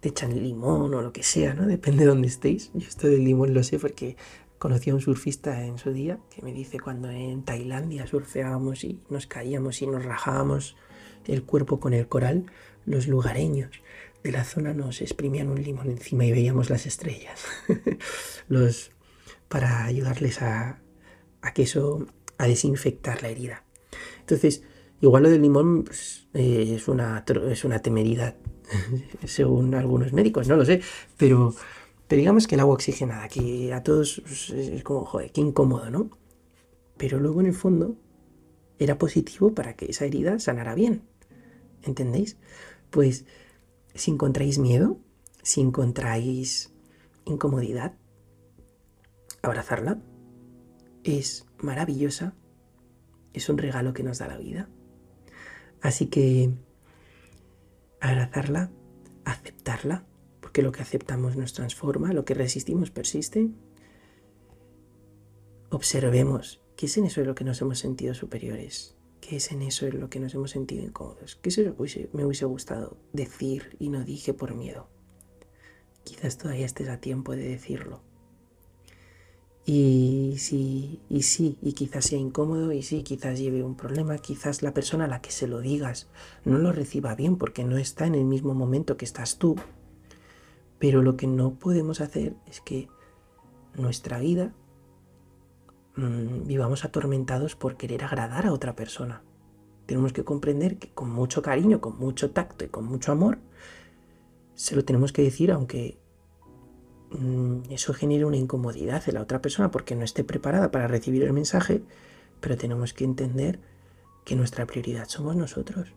te 0.01 0.09
echan 0.09 0.43
limón 0.43 0.95
o 0.95 1.03
lo 1.03 1.13
que 1.13 1.23
sea, 1.23 1.55
¿no? 1.55 1.67
Depende 1.67 2.05
de 2.05 2.11
dónde 2.11 2.29
estéis. 2.29 2.71
Yo 2.75 2.89
esto 2.89 3.09
del 3.09 3.25
limón 3.25 3.55
lo 3.55 3.63
sé 3.63 3.79
porque 3.79 4.17
conocí 4.59 4.91
a 4.91 4.95
un 4.95 5.01
surfista 5.01 5.65
en 5.65 5.79
su 5.79 5.93
día 5.93 6.19
que 6.35 6.43
me 6.43 6.53
dice 6.53 6.81
cuando 6.81 7.11
en 7.11 7.45
Tailandia 7.45 8.07
surfeábamos 8.07 8.85
y 8.85 9.01
nos 9.09 9.27
caíamos 9.27 9.81
y 9.83 9.87
nos 9.87 10.05
rajábamos 10.05 10.77
el 11.27 11.45
cuerpo 11.45 11.81
con 11.81 11.95
el 11.95 12.09
coral, 12.09 12.47
los 12.87 13.07
lugareños 13.07 13.71
de 14.23 14.33
la 14.33 14.45
zona 14.45 14.75
nos 14.75 15.01
exprimían 15.01 15.49
un 15.49 15.63
limón 15.63 15.91
encima 15.91 16.25
y 16.25 16.33
veíamos 16.33 16.71
las 16.71 16.87
estrellas. 16.87 17.45
los 18.49 18.93
para 19.49 19.85
ayudarles 19.85 20.43
a, 20.43 20.81
a 21.43 21.53
que 21.53 21.63
eso 21.63 22.07
a 22.39 22.47
desinfectar 22.47 23.23
la 23.23 23.29
herida. 23.29 23.65
Entonces, 24.21 24.63
igual 25.01 25.25
lo 25.25 25.31
del 25.31 25.43
limón 25.43 25.85
pues, 25.85 26.29
eh, 26.35 26.75
es, 26.77 26.89
una, 26.89 27.25
es 27.51 27.65
una 27.65 27.81
temeridad, 27.81 28.37
según 29.25 29.75
algunos 29.75 30.13
médicos, 30.13 30.49
no 30.49 30.57
lo 30.57 30.65
sé, 30.65 30.81
pero, 31.17 31.55
pero 32.09 32.19
digamos 32.19 32.47
que 32.47 32.55
el 32.55 32.61
agua 32.61 32.75
oxigenada, 32.75 33.29
que 33.29 33.73
a 33.73 33.83
todos 33.83 34.23
pues, 34.25 34.51
es 34.51 34.83
como, 34.83 35.05
joder, 35.05 35.33
qué 35.33 35.41
incómodo, 35.41 35.91
¿no? 35.91 36.11
Pero 36.97 37.19
luego 37.19 37.41
en 37.41 37.47
el 37.47 37.55
fondo 37.55 37.97
era 38.79 38.99
positivo 38.99 39.55
para 39.55 39.75
que 39.75 39.87
esa 39.87 40.05
herida 40.05 40.39
sanara 40.39 40.75
bien, 40.75 41.03
¿entendéis? 41.83 42.37
Pues 42.91 43.25
si 43.95 44.11
encontráis 44.11 44.59
miedo, 44.59 44.99
si 45.43 45.61
encontráis 45.61 46.73
incomodidad, 47.25 47.95
abrazarla 49.43 49.99
es 51.05 51.47
maravillosa 51.59 52.35
es 53.33 53.49
un 53.49 53.59
regalo 53.59 53.93
que 53.93 54.03
nos 54.03 54.19
da 54.19 54.29
la 54.29 54.37
vida. 54.37 54.69
Así 55.81 56.07
que 56.07 56.51
abrazarla, 58.01 58.71
aceptarla, 59.25 60.05
porque 60.41 60.63
lo 60.63 60.73
que 60.73 60.83
aceptamos 60.83 61.37
nos 61.37 61.53
transforma, 61.53 62.13
lo 62.13 62.25
que 62.25 62.35
resistimos 62.35 62.91
persiste. 62.91 63.51
Observemos 65.71 66.61
qué 66.77 66.87
es 66.87 66.97
en 66.97 67.05
eso 67.05 67.21
en 67.21 67.29
lo 67.29 67.35
que 67.35 67.45
nos 67.45 67.61
hemos 67.61 67.79
sentido 67.79 68.15
superiores, 68.15 68.97
qué 69.21 69.37
es 69.37 69.53
en 69.53 69.63
eso 69.63 69.87
en 69.87 70.01
lo 70.01 70.11
que 70.11 70.19
nos 70.19 70.35
hemos 70.35 70.51
sentido 70.51 70.83
incómodos, 70.83 71.37
qué 71.37 71.51
es 71.51 71.59
eso 71.59 71.77
que 71.77 72.09
me 72.13 72.25
hubiese 72.25 72.47
gustado 72.47 72.97
decir 73.13 73.77
y 73.79 73.91
no 73.91 74.03
dije 74.03 74.35
por 74.35 74.55
miedo. 74.55 74.89
Quizás 76.05 76.39
todavía 76.39 76.67
estés 76.67 76.89
a 76.89 77.01
tiempo 77.01 77.37
de 77.37 77.49
decirlo. 77.49 78.03
Y 79.67 80.37
sí, 80.39 81.01
y 81.09 81.23
sí, 81.23 81.59
y 81.63 81.75
quizás 81.75 82.07
sea 82.07 82.19
incómodo, 82.19 82.73
y 82.73 82.83
sí, 82.83 83.03
quizás 83.03 83.39
lleve 83.39 83.63
un 83.63 83.77
problema, 83.77 84.19
quizás 84.19 84.63
la 84.63 84.73
persona 84.73 85.05
a 85.05 85.09
la 85.09 85.21
que 85.21 85.31
se 85.31 85.47
lo 85.47 85.61
digas 85.61 86.09
no 86.45 86.59
lo 86.59 86.73
reciba 86.73 87.15
bien 87.15 87.37
porque 87.37 87.65
no 87.65 87.77
está 87.77 88.07
en 88.07 88.15
el 88.15 88.25
mismo 88.25 88.55
momento 88.55 88.97
que 88.97 89.05
estás 89.05 89.39
tú. 89.39 89.57
Pero 90.79 91.03
lo 91.03 91.17
que 91.17 91.27
no 91.27 91.55
podemos 91.55 92.01
hacer 92.01 92.35
es 92.47 92.61
que 92.63 92.89
nuestra 93.75 94.19
vida 94.19 94.55
mmm, 95.97 96.47
vivamos 96.47 96.85
atormentados 96.85 97.55
por 97.55 97.77
querer 97.77 98.03
agradar 98.03 98.47
a 98.47 98.53
otra 98.53 98.75
persona. 98.75 99.23
Tenemos 99.85 100.13
que 100.15 100.25
comprender 100.25 100.79
que 100.79 100.89
con 100.89 101.11
mucho 101.11 101.43
cariño, 101.43 101.81
con 101.81 101.99
mucho 101.99 102.31
tacto 102.31 102.65
y 102.65 102.69
con 102.69 102.87
mucho 102.87 103.13
amor, 103.13 103.39
se 104.55 104.75
lo 104.75 104.85
tenemos 104.85 105.13
que 105.13 105.23
decir 105.23 105.53
aunque 105.53 106.00
Mm, 106.00 106.00
eso 107.71 107.93
genera 107.93 108.27
una 108.27 108.37
incomodidad 108.37 109.03
en 109.09 109.15
la 109.15 109.23
otra 109.23 109.43
persona 109.43 109.71
porque 109.71 109.97
no 109.97 110.05
esté 110.05 110.23
preparada 110.23 110.71
para 110.71 110.87
recibir 110.87 111.25
el 111.25 111.33
mensaje, 111.33 111.83
pero 112.41 112.57
tenemos 112.57 112.95
que 112.95 113.05
entender 113.05 113.59
que 114.25 114.37
nuestra 114.37 114.67
prioridad 114.67 115.09
somos 115.09 115.35
nosotros. 115.35 115.93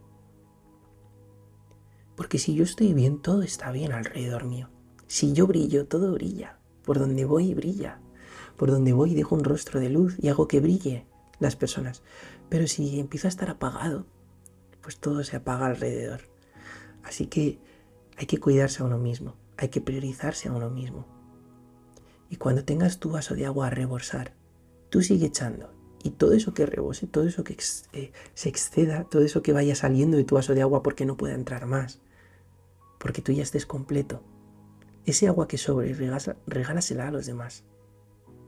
Porque 2.16 2.40
si 2.40 2.56
yo 2.56 2.64
estoy 2.64 2.94
bien, 2.94 3.22
todo 3.22 3.44
está 3.44 3.72
bien 3.72 3.92
alrededor 3.92 4.46
mío. 4.46 4.70
Si 5.08 5.34
yo 5.34 5.46
brillo, 5.46 5.86
todo 5.88 6.14
brilla. 6.14 6.58
Por 6.84 7.00
donde 7.00 7.26
voy, 7.26 7.54
brilla. 7.54 8.00
Por 8.58 8.72
donde 8.72 8.94
voy, 8.94 9.14
dejo 9.14 9.36
un 9.36 9.44
rostro 9.44 9.80
de 9.80 9.90
luz 9.90 10.16
y 10.20 10.30
hago 10.30 10.48
que 10.48 10.60
brille 10.60 11.06
las 11.40 11.56
personas. 11.56 12.02
Pero 12.50 12.68
si 12.68 13.00
empiezo 13.00 13.28
a 13.28 13.30
estar 13.30 13.50
apagado, 13.50 14.06
pues 14.82 14.98
todo 14.98 15.24
se 15.24 15.36
apaga 15.36 15.68
alrededor. 15.68 16.22
Así 17.04 17.28
que 17.28 17.60
hay 18.18 18.26
que 18.26 18.40
cuidarse 18.40 18.82
a 18.82 18.86
uno 18.86 18.98
mismo 18.98 19.36
hay 19.58 19.70
que 19.70 19.82
priorizarse 19.82 20.50
a 20.50 20.54
uno 20.54 20.70
mismo. 20.70 21.06
Y 22.30 22.38
cuando 22.38 22.66
tengas 22.66 23.00
tu 23.00 23.12
vaso 23.12 23.36
de 23.36 23.46
agua 23.46 23.68
a 23.68 23.70
rebosar, 23.70 24.34
tú 24.90 25.02
sigue 25.02 25.28
echando. 25.28 25.72
Y 26.04 26.12
todo 26.12 26.34
eso 26.34 26.54
que 26.54 26.66
rebose, 26.66 27.08
todo 27.08 27.26
eso 27.26 27.44
que 27.44 27.58
eh, 27.94 28.12
se 28.34 28.50
exceda, 28.50 29.06
todo 29.06 29.22
eso 29.22 29.42
que 29.42 29.54
vaya 29.54 29.76
saliendo 29.76 30.18
de 30.18 30.26
tu 30.26 30.36
vaso 30.36 30.54
de 30.54 30.62
agua 30.62 30.84
porque 30.84 31.06
no 31.06 31.16
pueda 31.16 31.34
entrar 31.34 31.66
más, 31.66 32.02
porque 33.00 33.22
tú 33.22 33.32
ya 33.32 33.44
estés 33.44 33.66
completo. 33.66 34.22
Ese 35.06 35.28
agua 35.28 35.48
que 35.48 35.58
sobre, 35.58 35.94
regálasela 36.46 37.08
a 37.08 37.12
los 37.12 37.26
demás. 37.26 37.64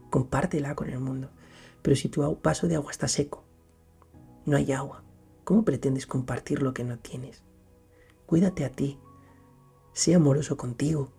Compártela 0.10 0.76
con 0.76 0.90
el 0.90 1.00
mundo. 1.00 1.30
Pero 1.82 1.96
si 1.96 2.10
tu 2.10 2.40
vaso 2.42 2.68
de 2.68 2.76
agua 2.76 2.92
está 2.92 3.08
seco, 3.08 3.44
no 4.46 4.58
hay 4.58 4.72
agua, 4.72 5.04
¿cómo 5.44 5.64
pretendes 5.64 6.08
compartir 6.08 6.62
lo 6.62 6.74
que 6.74 6.84
no 6.84 7.00
tienes? 7.00 7.44
Cuídate 8.26 8.66
a 8.66 8.72
ti, 8.72 9.00
Sé 9.96 10.14
amoroso 10.14 10.58
contigo. 10.58 11.10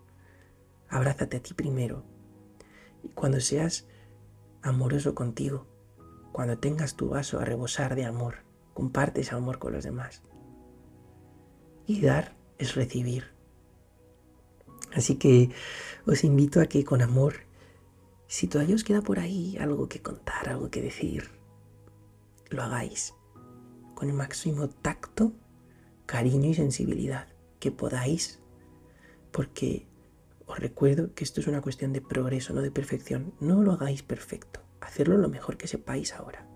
Abrázate 0.90 1.38
a 1.38 1.42
ti 1.42 1.54
primero. 1.54 2.04
Y 3.02 3.08
cuando 3.08 3.40
seas 3.40 3.86
amoroso 4.60 5.14
contigo, 5.14 5.66
cuando 6.30 6.58
tengas 6.58 6.94
tu 6.94 7.08
vaso 7.08 7.40
a 7.40 7.46
rebosar 7.46 7.94
de 7.94 8.04
amor, 8.04 8.44
comparte 8.74 9.22
ese 9.22 9.34
amor 9.34 9.58
con 9.58 9.72
los 9.72 9.82
demás. 9.82 10.22
Y 11.86 12.02
dar 12.02 12.36
es 12.58 12.74
recibir. 12.74 13.24
Así 14.94 15.14
que 15.14 15.48
os 16.06 16.22
invito 16.22 16.60
a 16.60 16.66
que 16.66 16.84
con 16.84 17.00
amor, 17.00 17.36
si 18.26 18.46
todavía 18.46 18.74
os 18.74 18.84
queda 18.84 19.00
por 19.00 19.20
ahí 19.20 19.56
algo 19.58 19.88
que 19.88 20.02
contar, 20.02 20.50
algo 20.50 20.70
que 20.70 20.82
decir, 20.82 21.30
lo 22.50 22.62
hagáis 22.62 23.14
con 23.94 24.10
el 24.10 24.14
máximo 24.14 24.68
tacto, 24.68 25.32
cariño 26.04 26.50
y 26.50 26.54
sensibilidad 26.54 27.28
que 27.58 27.72
podáis 27.72 28.42
porque 29.36 29.86
os 30.46 30.58
recuerdo 30.58 31.12
que 31.14 31.22
esto 31.22 31.42
es 31.42 31.46
una 31.46 31.60
cuestión 31.60 31.92
de 31.92 32.00
progreso, 32.00 32.54
no 32.54 32.62
de 32.62 32.70
perfección. 32.70 33.34
No 33.38 33.62
lo 33.62 33.72
hagáis 33.72 34.02
perfecto, 34.02 34.60
hacerlo 34.80 35.18
lo 35.18 35.28
mejor 35.28 35.58
que 35.58 35.68
sepáis 35.68 36.14
ahora. 36.14 36.48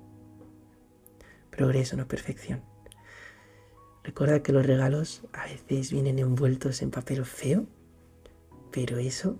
Progreso, 1.51 1.99
no 1.99 2.09
perfección. 2.09 2.63
Recuerda 4.03 4.43
que 4.43 4.53
los 4.53 4.65
regalos 4.65 5.25
a 5.35 5.45
veces 5.45 5.93
vienen 5.93 6.19
envueltos 6.19 6.81
en 6.81 6.91
papel 6.91 7.27
feo, 7.27 7.67
pero 8.73 8.97
eso 8.97 9.39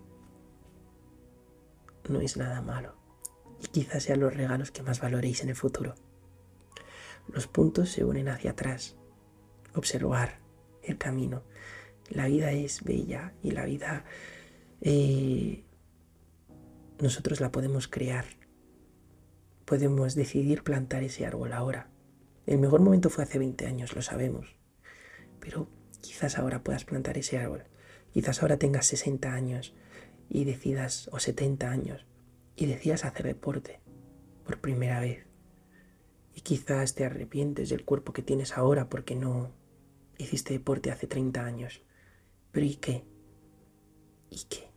no 2.11 2.21
es 2.21 2.37
nada 2.37 2.61
malo. 2.61 2.95
Y 3.63 3.69
quizás 3.69 4.03
sean 4.03 4.21
los 4.21 4.35
regalos 4.35 4.71
que 4.71 4.83
más 4.83 5.01
valoréis 5.01 5.43
en 5.43 5.49
el 5.49 5.57
futuro. 5.57 5.95
Los 7.27 7.47
puntos 7.47 7.89
se 7.89 8.05
unen 8.05 8.29
hacia 8.29 8.51
atrás. 8.51 8.97
Observar 9.75 10.41
el 10.83 10.99
camino 10.99 11.43
la 12.11 12.27
vida 12.27 12.53
es 12.53 12.83
bella 12.85 13.33
y 13.43 13.53
la 13.53 13.65
vida 13.65 14.05
eh, 14.81 15.65
nosotros 17.01 17.41
la 17.41 17.51
podemos 17.51 17.89
crear. 17.89 18.25
Podemos 19.65 20.15
decidir 20.15 20.63
plantar 20.63 21.03
ese 21.03 21.25
árbol 21.25 21.53
ahora. 21.53 21.89
El 22.47 22.59
mejor 22.59 22.81
momento 22.81 23.11
fue 23.11 23.25
hace 23.25 23.39
20 23.39 23.67
años, 23.67 23.95
lo 23.95 24.03
sabemos. 24.03 24.57
Pero 25.39 25.69
quizás 26.01 26.39
ahora 26.39 26.63
puedas 26.63 26.85
plantar 26.85 27.17
ese 27.17 27.39
árbol. 27.39 27.65
Quizás 28.13 28.43
ahora 28.43 28.59
tengas 28.59 28.87
60 28.87 29.33
años 29.33 29.75
y 30.29 30.45
decidas, 30.45 31.09
o 31.13 31.21
70 31.21 31.71
años, 31.71 32.07
y 32.57 32.67
decías 32.67 33.05
hacer 33.05 33.27
deporte 33.27 33.81
por 34.45 34.61
primera 34.61 35.01
vez. 35.01 35.27
Y 36.35 36.41
quizás 36.41 36.95
te 36.95 37.05
arrepientes 37.05 37.69
del 37.69 37.85
cuerpo 37.85 38.13
que 38.13 38.23
tienes 38.23 38.57
ahora 38.57 38.89
porque 38.89 39.15
no 39.15 39.53
hiciste 40.19 40.53
deporte 40.55 40.91
hace 40.91 41.07
30 41.07 41.45
años. 41.45 41.83
Pero 42.53 42.67
¿y 42.67 42.77
qué? 42.77 43.05
¿Y 44.31 44.45
qué? 44.49 44.71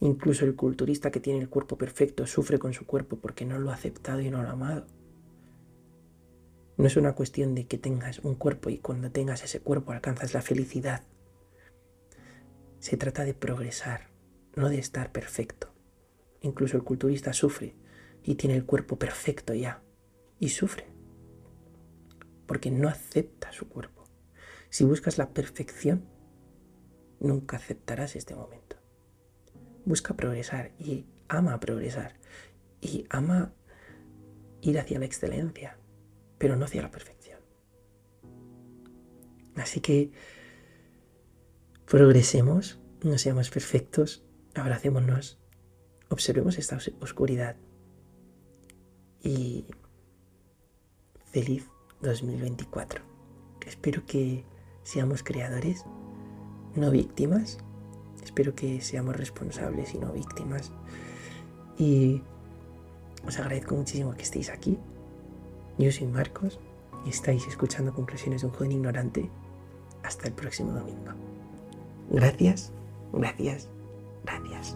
Incluso 0.00 0.44
el 0.44 0.54
culturista 0.54 1.10
que 1.10 1.20
tiene 1.20 1.40
el 1.40 1.48
cuerpo 1.48 1.76
perfecto 1.76 2.26
sufre 2.26 2.58
con 2.58 2.72
su 2.72 2.86
cuerpo 2.86 3.16
porque 3.16 3.44
no 3.44 3.58
lo 3.58 3.70
ha 3.70 3.74
aceptado 3.74 4.20
y 4.20 4.30
no 4.30 4.42
lo 4.42 4.48
ha 4.48 4.52
amado. 4.52 4.86
No 6.76 6.86
es 6.86 6.96
una 6.96 7.14
cuestión 7.14 7.56
de 7.56 7.66
que 7.66 7.78
tengas 7.78 8.20
un 8.20 8.36
cuerpo 8.36 8.70
y 8.70 8.78
cuando 8.78 9.10
tengas 9.10 9.42
ese 9.42 9.60
cuerpo 9.60 9.90
alcanzas 9.90 10.34
la 10.34 10.42
felicidad. 10.42 11.02
Se 12.78 12.96
trata 12.96 13.24
de 13.24 13.34
progresar, 13.34 14.10
no 14.54 14.68
de 14.68 14.78
estar 14.78 15.10
perfecto. 15.10 15.74
Incluso 16.40 16.76
el 16.76 16.84
culturista 16.84 17.32
sufre 17.32 17.74
y 18.22 18.36
tiene 18.36 18.54
el 18.54 18.64
cuerpo 18.64 18.96
perfecto 18.96 19.54
ya. 19.54 19.82
Y 20.38 20.50
sufre. 20.50 20.86
Porque 22.46 22.70
no 22.70 22.88
acepta 22.88 23.50
su 23.50 23.68
cuerpo. 23.68 24.04
Si 24.70 24.84
buscas 24.84 25.18
la 25.18 25.30
perfección, 25.30 26.04
nunca 27.20 27.56
aceptarás 27.56 28.16
este 28.16 28.34
momento. 28.34 28.76
Busca 29.84 30.14
progresar 30.14 30.72
y 30.78 31.06
ama 31.28 31.58
progresar. 31.60 32.14
Y 32.80 33.06
ama 33.10 33.52
ir 34.60 34.78
hacia 34.78 34.98
la 34.98 35.06
excelencia 35.06 35.78
pero 36.38 36.56
no 36.56 36.64
hacia 36.64 36.82
la 36.82 36.90
perfección. 36.90 37.40
Así 39.56 39.80
que 39.80 40.12
progresemos, 41.86 42.78
no 43.02 43.18
seamos 43.18 43.50
perfectos, 43.50 44.24
abracémonos, 44.54 45.38
observemos 46.08 46.58
esta 46.58 46.78
oscuridad 47.00 47.56
y 49.20 49.66
feliz 51.24 51.66
2024. 52.00 53.04
Espero 53.66 54.06
que 54.06 54.44
seamos 54.84 55.22
creadores, 55.22 55.84
no 56.74 56.90
víctimas. 56.90 57.58
Espero 58.22 58.54
que 58.54 58.80
seamos 58.80 59.16
responsables 59.16 59.94
y 59.94 59.98
no 59.98 60.12
víctimas. 60.12 60.70
Y 61.78 62.22
os 63.26 63.38
agradezco 63.38 63.74
muchísimo 63.74 64.14
que 64.14 64.22
estéis 64.22 64.50
aquí. 64.50 64.78
Yo 65.78 65.92
soy 65.92 66.06
Marcos 66.06 66.58
y 67.06 67.10
estáis 67.10 67.46
escuchando 67.46 67.94
Conclusiones 67.94 68.42
de 68.42 68.48
un 68.48 68.52
joven 68.52 68.72
ignorante. 68.72 69.30
Hasta 70.02 70.28
el 70.28 70.34
próximo 70.34 70.72
domingo. 70.72 71.12
Gracias, 72.10 72.72
gracias, 73.12 73.68
gracias. 74.24 74.74